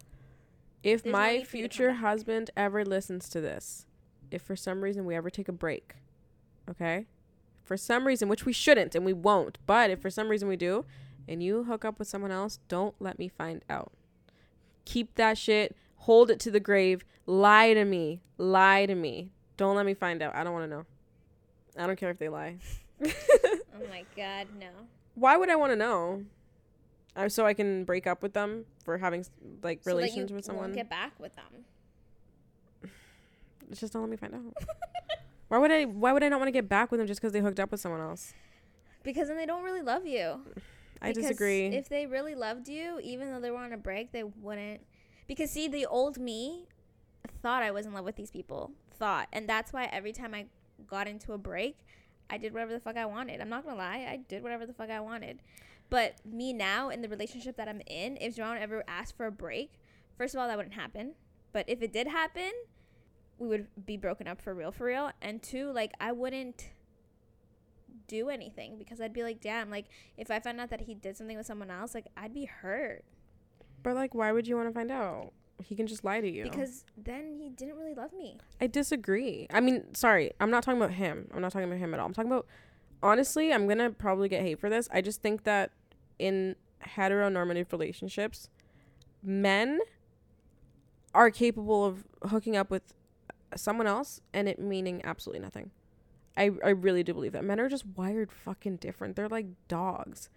[0.82, 3.86] If There's my need for you to come future husband ever listens to this,
[4.30, 5.94] if for some reason we ever take a break,
[6.70, 7.06] okay?
[7.64, 10.56] For some reason, which we shouldn't and we won't, but if for some reason we
[10.56, 10.84] do,
[11.28, 13.92] and you hook up with someone else, don't let me find out.
[14.86, 19.28] Keep that shit, hold it to the grave, lie to me, lie to me.
[19.58, 20.34] Don't let me find out.
[20.34, 20.84] I don't want to know.
[21.78, 22.56] I don't care if they lie.
[23.78, 24.68] Oh my god, no.
[25.16, 26.24] Why would I want to know?
[27.14, 29.22] Uh, so I can break up with them for having
[29.62, 30.64] like So that you relations with someone.
[30.64, 32.90] won't get back with them.
[33.74, 34.40] Just don't let me find out.
[35.48, 35.84] why would I?
[35.84, 37.70] Why would I not want to get back with them just because they hooked up
[37.70, 38.32] with someone else?
[39.02, 40.40] Because then they don't really love you.
[41.00, 41.66] I disagree.
[41.66, 44.80] If they really loved you, even though they were on a break, they wouldn't.
[45.26, 46.66] Because see, the old me
[47.42, 48.72] thought I was in love with these people.
[48.98, 50.46] Thought, and that's why every time I
[50.86, 51.78] got into a break,
[52.30, 53.40] I did whatever the fuck I wanted.
[53.40, 55.40] I'm not gonna lie, I did whatever the fuck I wanted.
[55.90, 59.32] But me now in the relationship that I'm in, if Joanne ever asked for a
[59.32, 59.72] break,
[60.16, 61.14] first of all, that wouldn't happen.
[61.52, 62.50] But if it did happen,
[63.38, 65.10] we would be broken up for real, for real.
[65.22, 66.70] And two, like I wouldn't
[68.06, 69.86] do anything because I'd be like, damn, like
[70.16, 73.04] if I found out that he did something with someone else, like I'd be hurt
[73.86, 75.32] but like, why would you want to find out?
[75.62, 76.42] He can just lie to you.
[76.42, 78.36] because then he didn't really love me.
[78.60, 79.46] I disagree.
[79.52, 81.30] I mean, sorry, I'm not talking about him.
[81.32, 82.06] I'm not talking about him at all.
[82.06, 82.46] I'm talking about
[83.00, 83.52] honestly.
[83.52, 84.88] I'm gonna probably get hate for this.
[84.92, 85.70] I just think that
[86.18, 88.48] in heteronormative relationships,
[89.22, 89.78] men
[91.14, 92.92] are capable of hooking up with
[93.54, 95.70] someone else and it meaning absolutely nothing.
[96.36, 99.16] I, I really do believe that men are just wired fucking different.
[99.16, 100.28] They're like dogs.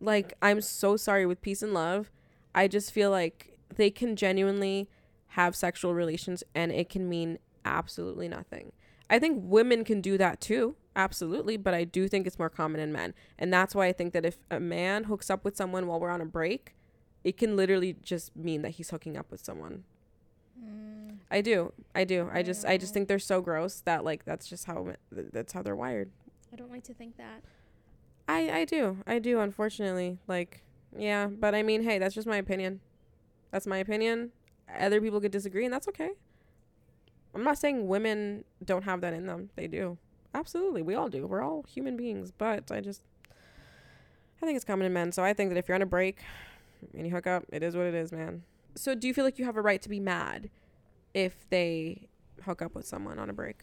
[0.00, 2.10] Like I'm so sorry with peace and love.
[2.54, 4.88] I just feel like they can genuinely
[5.28, 8.72] have sexual relations and it can mean absolutely nothing.
[9.10, 12.80] I think women can do that too, absolutely, but I do think it's more common
[12.80, 13.14] in men.
[13.38, 16.10] And that's why I think that if a man hooks up with someone while we're
[16.10, 16.74] on a break,
[17.22, 19.84] it can literally just mean that he's hooking up with someone.
[20.62, 20.93] Mm.
[21.30, 21.72] I do.
[21.94, 22.28] I do.
[22.32, 25.62] I just I just think they're so gross that like that's just how that's how
[25.62, 26.10] they're wired.
[26.52, 27.42] I don't like to think that.
[28.28, 28.98] I I do.
[29.06, 30.18] I do unfortunately.
[30.26, 30.62] Like
[30.96, 32.80] yeah, but I mean, hey, that's just my opinion.
[33.50, 34.32] That's my opinion.
[34.78, 36.10] Other people could disagree and that's okay.
[37.34, 39.50] I'm not saying women don't have that in them.
[39.56, 39.98] They do.
[40.34, 40.82] Absolutely.
[40.82, 41.26] We all do.
[41.26, 43.02] We're all human beings, but I just
[44.40, 45.10] I think it's common in men.
[45.12, 46.18] So I think that if you're on a break
[46.96, 48.42] and you hook up, it is what it is, man.
[48.76, 50.50] So do you feel like you have a right to be mad
[51.14, 52.08] if they
[52.44, 53.62] hook up with someone on a break?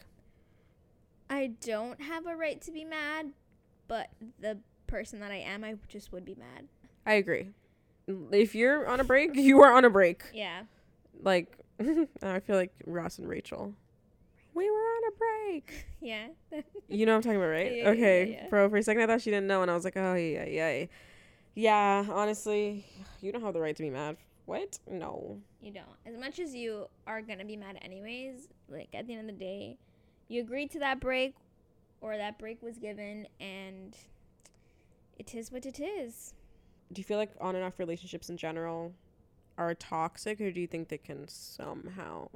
[1.29, 3.31] I don't have a right to be mad,
[3.87, 6.67] but the person that I am, I just would be mad.
[7.05, 7.49] I agree.
[8.07, 10.23] If you're on a break, you are on a break.
[10.33, 10.63] Yeah.
[11.21, 11.55] Like,
[12.21, 13.73] I feel like Ross and Rachel.
[14.53, 15.85] We were on a break.
[16.01, 16.29] Yeah.
[16.89, 17.71] You know what I'm talking about, right?
[17.71, 18.49] Yeah, yeah, okay, yeah.
[18.49, 18.67] bro.
[18.69, 20.85] For a second, I thought she didn't know, and I was like, oh yeah, yeah,
[21.55, 22.05] yeah.
[22.11, 22.85] Honestly,
[23.21, 24.17] you don't have the right to be mad.
[24.45, 24.79] What?
[24.89, 25.39] No.
[25.61, 25.85] you don't.
[26.05, 29.37] As much as you are going to be mad anyways, like at the end of
[29.37, 29.77] the day,
[30.27, 31.35] you agreed to that break
[32.01, 33.95] or that break was given and
[35.17, 36.33] it is what it is.
[36.91, 38.93] Do you feel like on and off relationships in general
[39.57, 42.27] are toxic, or do you think they can somehow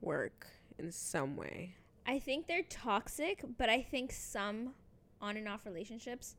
[0.00, 0.46] work
[0.78, 1.74] in some way?
[2.06, 4.74] I think they're toxic, but I think some
[5.20, 6.36] on and off relationships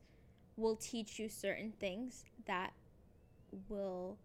[0.56, 2.72] will teach you certain things that
[3.68, 4.18] will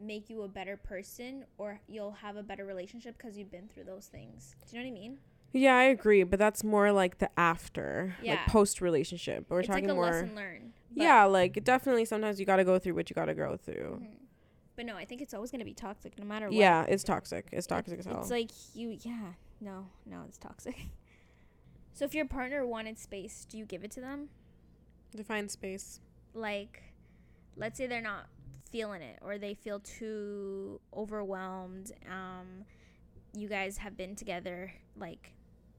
[0.00, 3.84] make you a better person or you'll have a better relationship because you've been through
[3.84, 4.54] those things.
[4.70, 5.18] Do you know what I mean?
[5.52, 8.32] Yeah, I agree, but that's more like the after, Yeah.
[8.32, 9.46] like post relationship.
[9.48, 10.04] We're it's talking like a more.
[10.04, 10.72] lesson learned.
[10.94, 14.02] yeah, like definitely sometimes you got to go through what you got to go through.
[14.02, 14.16] Mhm.
[14.76, 16.54] But no, I think it's always going to be toxic no matter what.
[16.54, 17.48] Yeah, it's toxic.
[17.50, 18.20] It's toxic as hell.
[18.20, 19.32] It's like you, yeah.
[19.60, 20.76] No, no, it's toxic.
[21.94, 24.28] so if your partner wanted space, do you give it to them?
[25.16, 26.00] Define space.
[26.34, 26.82] like
[27.56, 28.26] let's say they're not
[28.70, 32.64] feeling it or they feel too overwhelmed um
[33.34, 35.32] you guys have been together like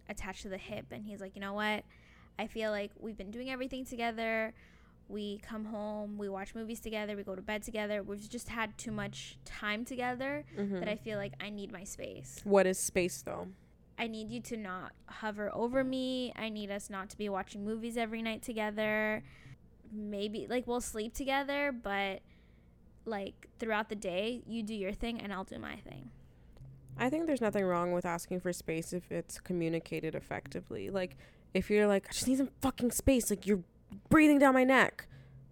[0.08, 1.84] attached to the hip and he's like, "You know what?
[2.40, 4.54] I feel like we've been doing everything together.
[5.08, 8.02] We come home, we watch movies together, we go to bed together.
[8.02, 10.80] We've just had too much time together Mhm.
[10.80, 12.40] that I feel like I need my space.
[12.44, 13.48] What is space though?
[13.98, 16.32] I need you to not hover over me.
[16.36, 19.24] I need us not to be watching movies every night together.
[19.92, 22.22] Maybe like we'll sleep together, but
[23.10, 26.10] like throughout the day, you do your thing and I'll do my thing.
[26.98, 30.90] I think there's nothing wrong with asking for space if it's communicated effectively.
[30.90, 31.16] Like
[31.54, 33.64] if you're like, I just need some fucking space, like you're
[34.10, 35.08] breathing down my neck.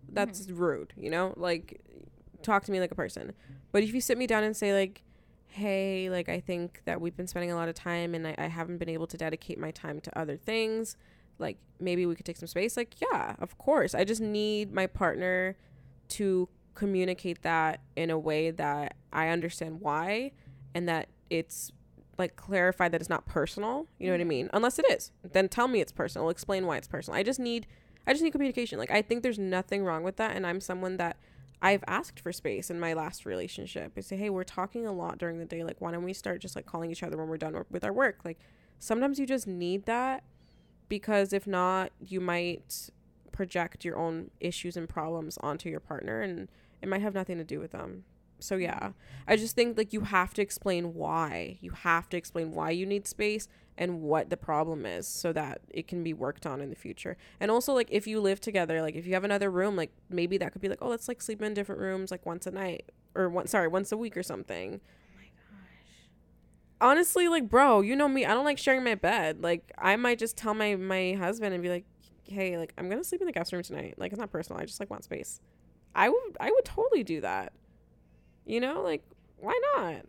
[0.09, 0.57] That's mm-hmm.
[0.57, 1.33] rude, you know?
[1.37, 1.81] Like
[2.41, 3.33] talk to me like a person.
[3.71, 5.03] But if you sit me down and say like,
[5.47, 8.47] Hey, like I think that we've been spending a lot of time and I, I
[8.47, 10.97] haven't been able to dedicate my time to other things,
[11.39, 12.77] like maybe we could take some space.
[12.77, 13.95] Like, yeah, of course.
[13.95, 15.55] I just need my partner
[16.09, 16.47] to
[16.77, 20.31] communicate that in a way that I understand why
[20.75, 21.71] and that it's
[22.19, 23.87] like clarify that it's not personal.
[23.97, 24.29] You know what I mm-hmm.
[24.29, 24.49] mean?
[24.53, 26.29] Unless it is, then tell me it's personal.
[26.29, 27.17] Explain why it's personal.
[27.19, 27.65] I just need,
[28.05, 28.77] I just need communication.
[28.77, 31.17] Like I think there's nothing wrong with that, and I'm someone that
[31.63, 33.93] I've asked for space in my last relationship.
[33.97, 35.63] I say, hey, we're talking a lot during the day.
[35.63, 37.93] Like, why don't we start just like calling each other when we're done with our
[37.93, 38.19] work?
[38.23, 38.37] Like,
[38.77, 40.23] sometimes you just need that
[40.89, 42.91] because if not, you might
[43.31, 46.47] project your own issues and problems onto your partner, and
[46.81, 48.03] it might have nothing to do with them.
[48.39, 48.91] So yeah,
[49.27, 51.57] I just think like you have to explain why.
[51.61, 53.47] You have to explain why you need space
[53.77, 57.17] and what the problem is so that it can be worked on in the future.
[57.39, 60.37] And also like if you live together, like if you have another room, like maybe
[60.37, 62.89] that could be like, oh, let's like sleep in different rooms like once a night
[63.15, 64.81] or one sorry, once a week or something.
[64.83, 66.89] Oh my gosh.
[66.89, 69.41] Honestly, like bro, you know me, I don't like sharing my bed.
[69.41, 71.85] Like I might just tell my my husband and be like,
[72.23, 74.61] "Hey, like I'm to sleep in the guest room tonight." Like it's not personal.
[74.61, 75.41] I just like want space.
[75.97, 77.51] I would I would totally do that.
[78.45, 79.03] You know, like
[79.39, 80.05] why not?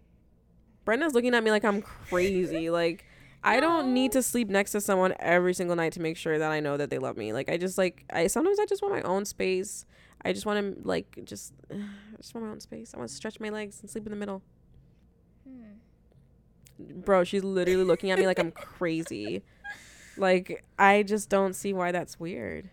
[0.84, 2.70] Brenda's looking at me like I'm crazy.
[2.82, 3.06] like
[3.42, 6.52] I don't need to sleep next to someone every single night to make sure that
[6.52, 7.32] I know that they love me.
[7.32, 9.86] Like I just like I sometimes I just want my own space.
[10.22, 11.76] I just want to like just I
[12.18, 12.92] just want my own space.
[12.94, 14.42] I want to stretch my legs and sleep in the middle.
[15.48, 17.00] Hmm.
[17.00, 19.42] Bro, she's literally looking at me like I'm crazy.
[20.20, 22.70] Like I just don't see why that's weird.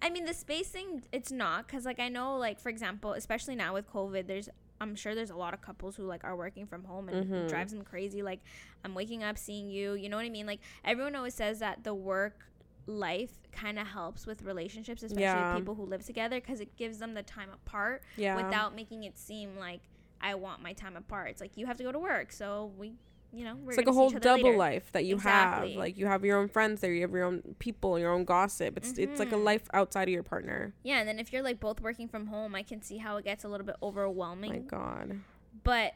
[0.00, 3.74] I mean, the spacing, it's not because, like, I know, like, for example, especially now
[3.74, 4.48] with COVID, there's,
[4.80, 7.28] I'm sure there's a lot of couples who, like, are working from home and it
[7.28, 7.48] Mhm.
[7.48, 8.22] drives them crazy.
[8.22, 8.40] Like,
[8.84, 10.46] I'm waking up, seeing you, you know what I mean?
[10.46, 12.44] Like, everyone always says that the work
[12.86, 15.52] life kind of helps with relationships, especially Yeah.
[15.52, 18.36] with people who live together, because it gives them the time apart Yeah.
[18.36, 19.80] without making it seem like
[20.20, 21.30] I want my time apart.
[21.30, 22.94] It's like you have to go to work, so we,
[23.32, 24.56] you know, we're it's like a whole double later.
[24.56, 25.70] life that you Exactly.
[25.72, 25.78] have.
[25.78, 28.76] Like you have your own friends there, you have your own people, your own gossip.
[28.76, 29.44] It's it's like a Mhm.
[29.44, 30.72] life outside of your partner.
[30.82, 33.24] Yeah, and then if you're like both working from home, I can see how it
[33.24, 34.50] gets a little bit overwhelming.
[34.52, 35.20] My God.
[35.64, 35.94] but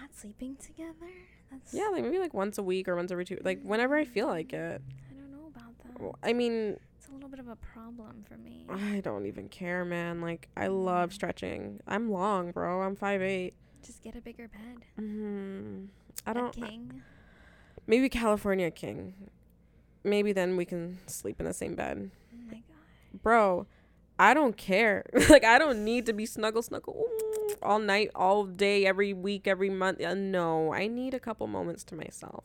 [0.00, 1.10] not sleeping together.
[1.50, 4.04] That's Yeah, like maybe like once a week or once every two, like whenever I
[4.04, 4.80] feel like it.
[5.10, 6.00] I don't know about that.
[6.00, 8.64] Well, I mean, It's a little bit of a problem for me.
[8.70, 10.20] I don't even care, man.
[10.20, 11.80] Like I love stretching.
[11.86, 12.82] I'm long, bro.
[12.82, 13.54] I'm five eight.
[13.84, 14.84] Just get a bigger bed.
[15.00, 15.86] Mm-hmm.
[16.26, 16.52] I A don't.
[16.54, 17.02] king.
[17.86, 19.14] Maybe California King.
[20.04, 22.10] Maybe then we can sleep in the same bed.
[22.32, 23.22] Oh my god.
[23.22, 23.66] Bro,
[24.18, 25.04] I don't care.
[25.28, 27.06] like I don't need to be snuggle snuggle
[27.62, 30.00] all night, all day, every week, every month.
[30.00, 32.44] Uh, no, I need a couple moments to myself.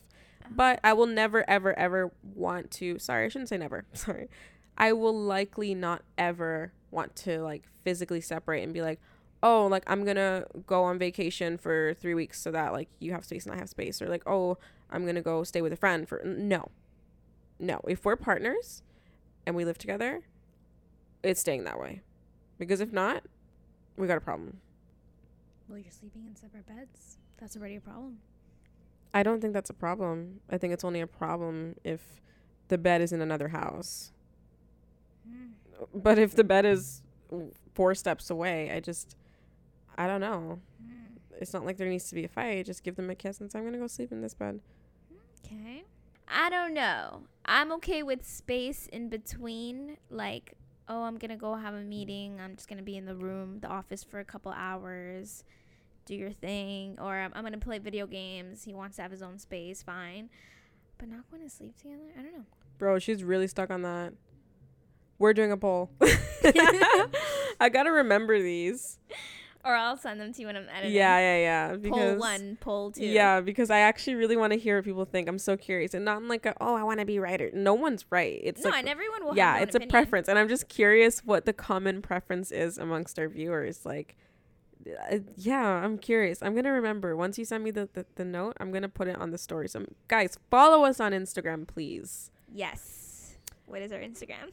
[0.49, 3.85] But I will never ever ever want to sorry, I shouldn't say never.
[3.93, 4.29] Sorry.
[4.77, 8.99] I will likely not ever want to like physically separate and be like,
[9.43, 13.25] "Oh, like I'm to go on vacation for 3 weeks so that like you have
[13.25, 14.57] space and I have space." Or like, "Oh,
[14.89, 16.69] I'm to go stay with a friend for no.
[17.59, 18.83] No, if we're partners
[19.45, 20.21] and we live together,
[21.23, 22.01] it's staying that way.
[22.57, 23.23] Because if not,
[23.97, 24.61] we got a problem.
[25.67, 27.17] Well, you're sleeping in separate beds.
[27.37, 28.19] That's already a problem.
[29.13, 30.41] I don't think that's a problem.
[30.49, 32.21] I think it's only a problem if
[32.67, 34.11] the bed is in another house.
[35.27, 35.51] Hmm.
[35.93, 37.01] But if the bed is
[37.73, 39.15] four steps away, I just,
[39.97, 40.59] I don't know.
[40.81, 41.17] Hmm.
[41.39, 42.65] It's not like there needs to be a fight.
[42.65, 44.59] Just give them a kiss and say, I'm going to go sleep in this bed.
[45.45, 45.83] Okay.
[46.27, 47.23] I don't know.
[47.45, 49.97] I'm okay with space in between.
[50.09, 50.53] Like,
[50.89, 52.39] oh, I'm going to go have a meeting.
[52.41, 55.43] I'm just going to be in the room, the office for a couple hours.
[56.05, 56.97] Do your thing.
[56.99, 58.63] Or I'm, I'm going to play video games.
[58.63, 59.81] He wants to have his own space.
[59.83, 60.29] Fine.
[60.97, 62.11] But not going to sleep together?
[62.17, 62.45] I don't know.
[62.77, 64.13] Bro, she's really stuck on that.
[65.19, 65.89] We're doing a poll.
[67.59, 68.99] I got to remember these.
[69.67, 70.95] Or I'll send them to you when I'm editing.
[70.95, 71.67] Yeah, yeah, yeah.
[71.67, 73.05] Poll Because one, poll two.
[73.05, 75.27] Yeah, because I actually really want to hear what people think.
[75.27, 77.51] I'm so curious, and not in like a, oh, I want to be right or
[77.53, 78.39] no one's right.
[78.41, 80.47] It's No, like and everyone will yeah, have their own it's a preference, and I'm
[80.47, 83.85] just curious what the common preference is amongst our viewers.
[83.85, 84.15] Like,
[85.11, 86.41] uh, yeah, I'm curious.
[86.41, 88.55] I'm gonna remember once you send me the, the, the note.
[88.61, 89.67] I'm gonna put it on the story.
[89.67, 92.31] So guys, follow us on Instagram, please.
[92.49, 93.35] Yes.
[93.65, 94.51] What is our Instagram?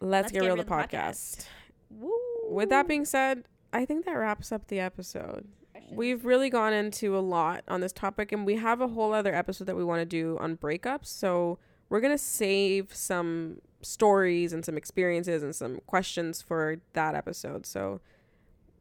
[0.00, 1.46] Let's, get, real the podcast.
[1.90, 2.10] Woo.
[2.48, 5.48] With that being said, I think that wraps up the episode.
[5.90, 9.34] We've really gone into a lot on this topic, and we have a whole other
[9.34, 11.06] episode that we want to do on breakups.
[11.06, 11.58] So
[11.88, 17.66] we're gonna save some stories and some experiences and some questions for that episode.
[17.66, 18.00] So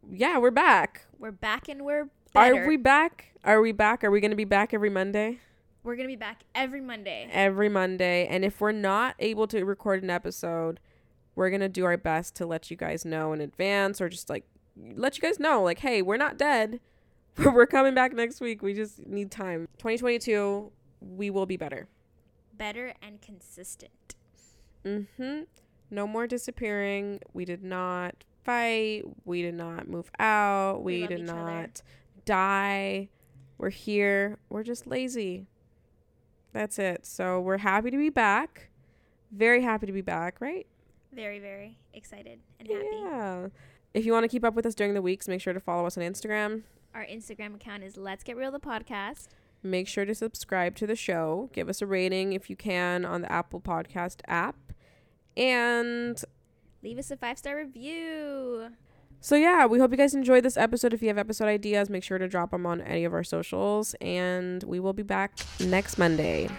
[0.09, 1.05] yeah, we're back.
[1.19, 2.63] We're back and we're better.
[2.63, 3.33] Are we back?
[3.43, 4.03] Are we back?
[4.03, 5.39] Are we gonna be back every Monday?
[5.83, 7.27] We're gonna be back every Monday.
[7.31, 10.79] Every Monday, and if we're not able to record an episode,
[11.35, 14.45] we're gonna do our best to let you guys know in advance, or just like
[14.95, 16.79] let you guys know, like, hey, we're not dead.
[17.37, 18.61] we're coming back next week.
[18.61, 19.67] We just need time.
[19.77, 21.87] 2022, we will be better.
[22.57, 24.15] Better and consistent.
[24.85, 25.41] Mm-hmm.
[25.89, 27.19] No more disappearing.
[27.33, 29.03] We did not fight.
[29.25, 30.83] We did not move out.
[30.83, 31.39] We, love did each other.
[31.39, 31.81] not
[32.25, 33.09] die.
[33.57, 34.39] We're here.
[34.49, 35.47] We're just lazy.
[36.53, 37.05] That's it.
[37.05, 38.69] So we're happy to be back.
[39.31, 40.67] Very happy to be back, right?
[41.13, 42.87] Very, very excited and happy.
[42.91, 43.47] Yeah.
[43.93, 45.85] If you want to keep up with us during the weeks, make sure to follow
[45.85, 46.63] us on Instagram.
[46.95, 49.27] Our Instagram account is Let's Get Real the Podcast.
[49.63, 51.49] Make sure to subscribe to the show.
[51.53, 54.55] Give us a rating if you can on the Apple Podcast app.
[55.37, 56.21] And
[56.83, 58.69] Leave us a five star review.
[59.19, 60.93] so, yeah, we hope you guys enjoyed this episode.
[60.93, 63.93] If you have episode ideas, make sure to drop them on any of our socials.
[64.01, 66.49] And we will be back next Monday.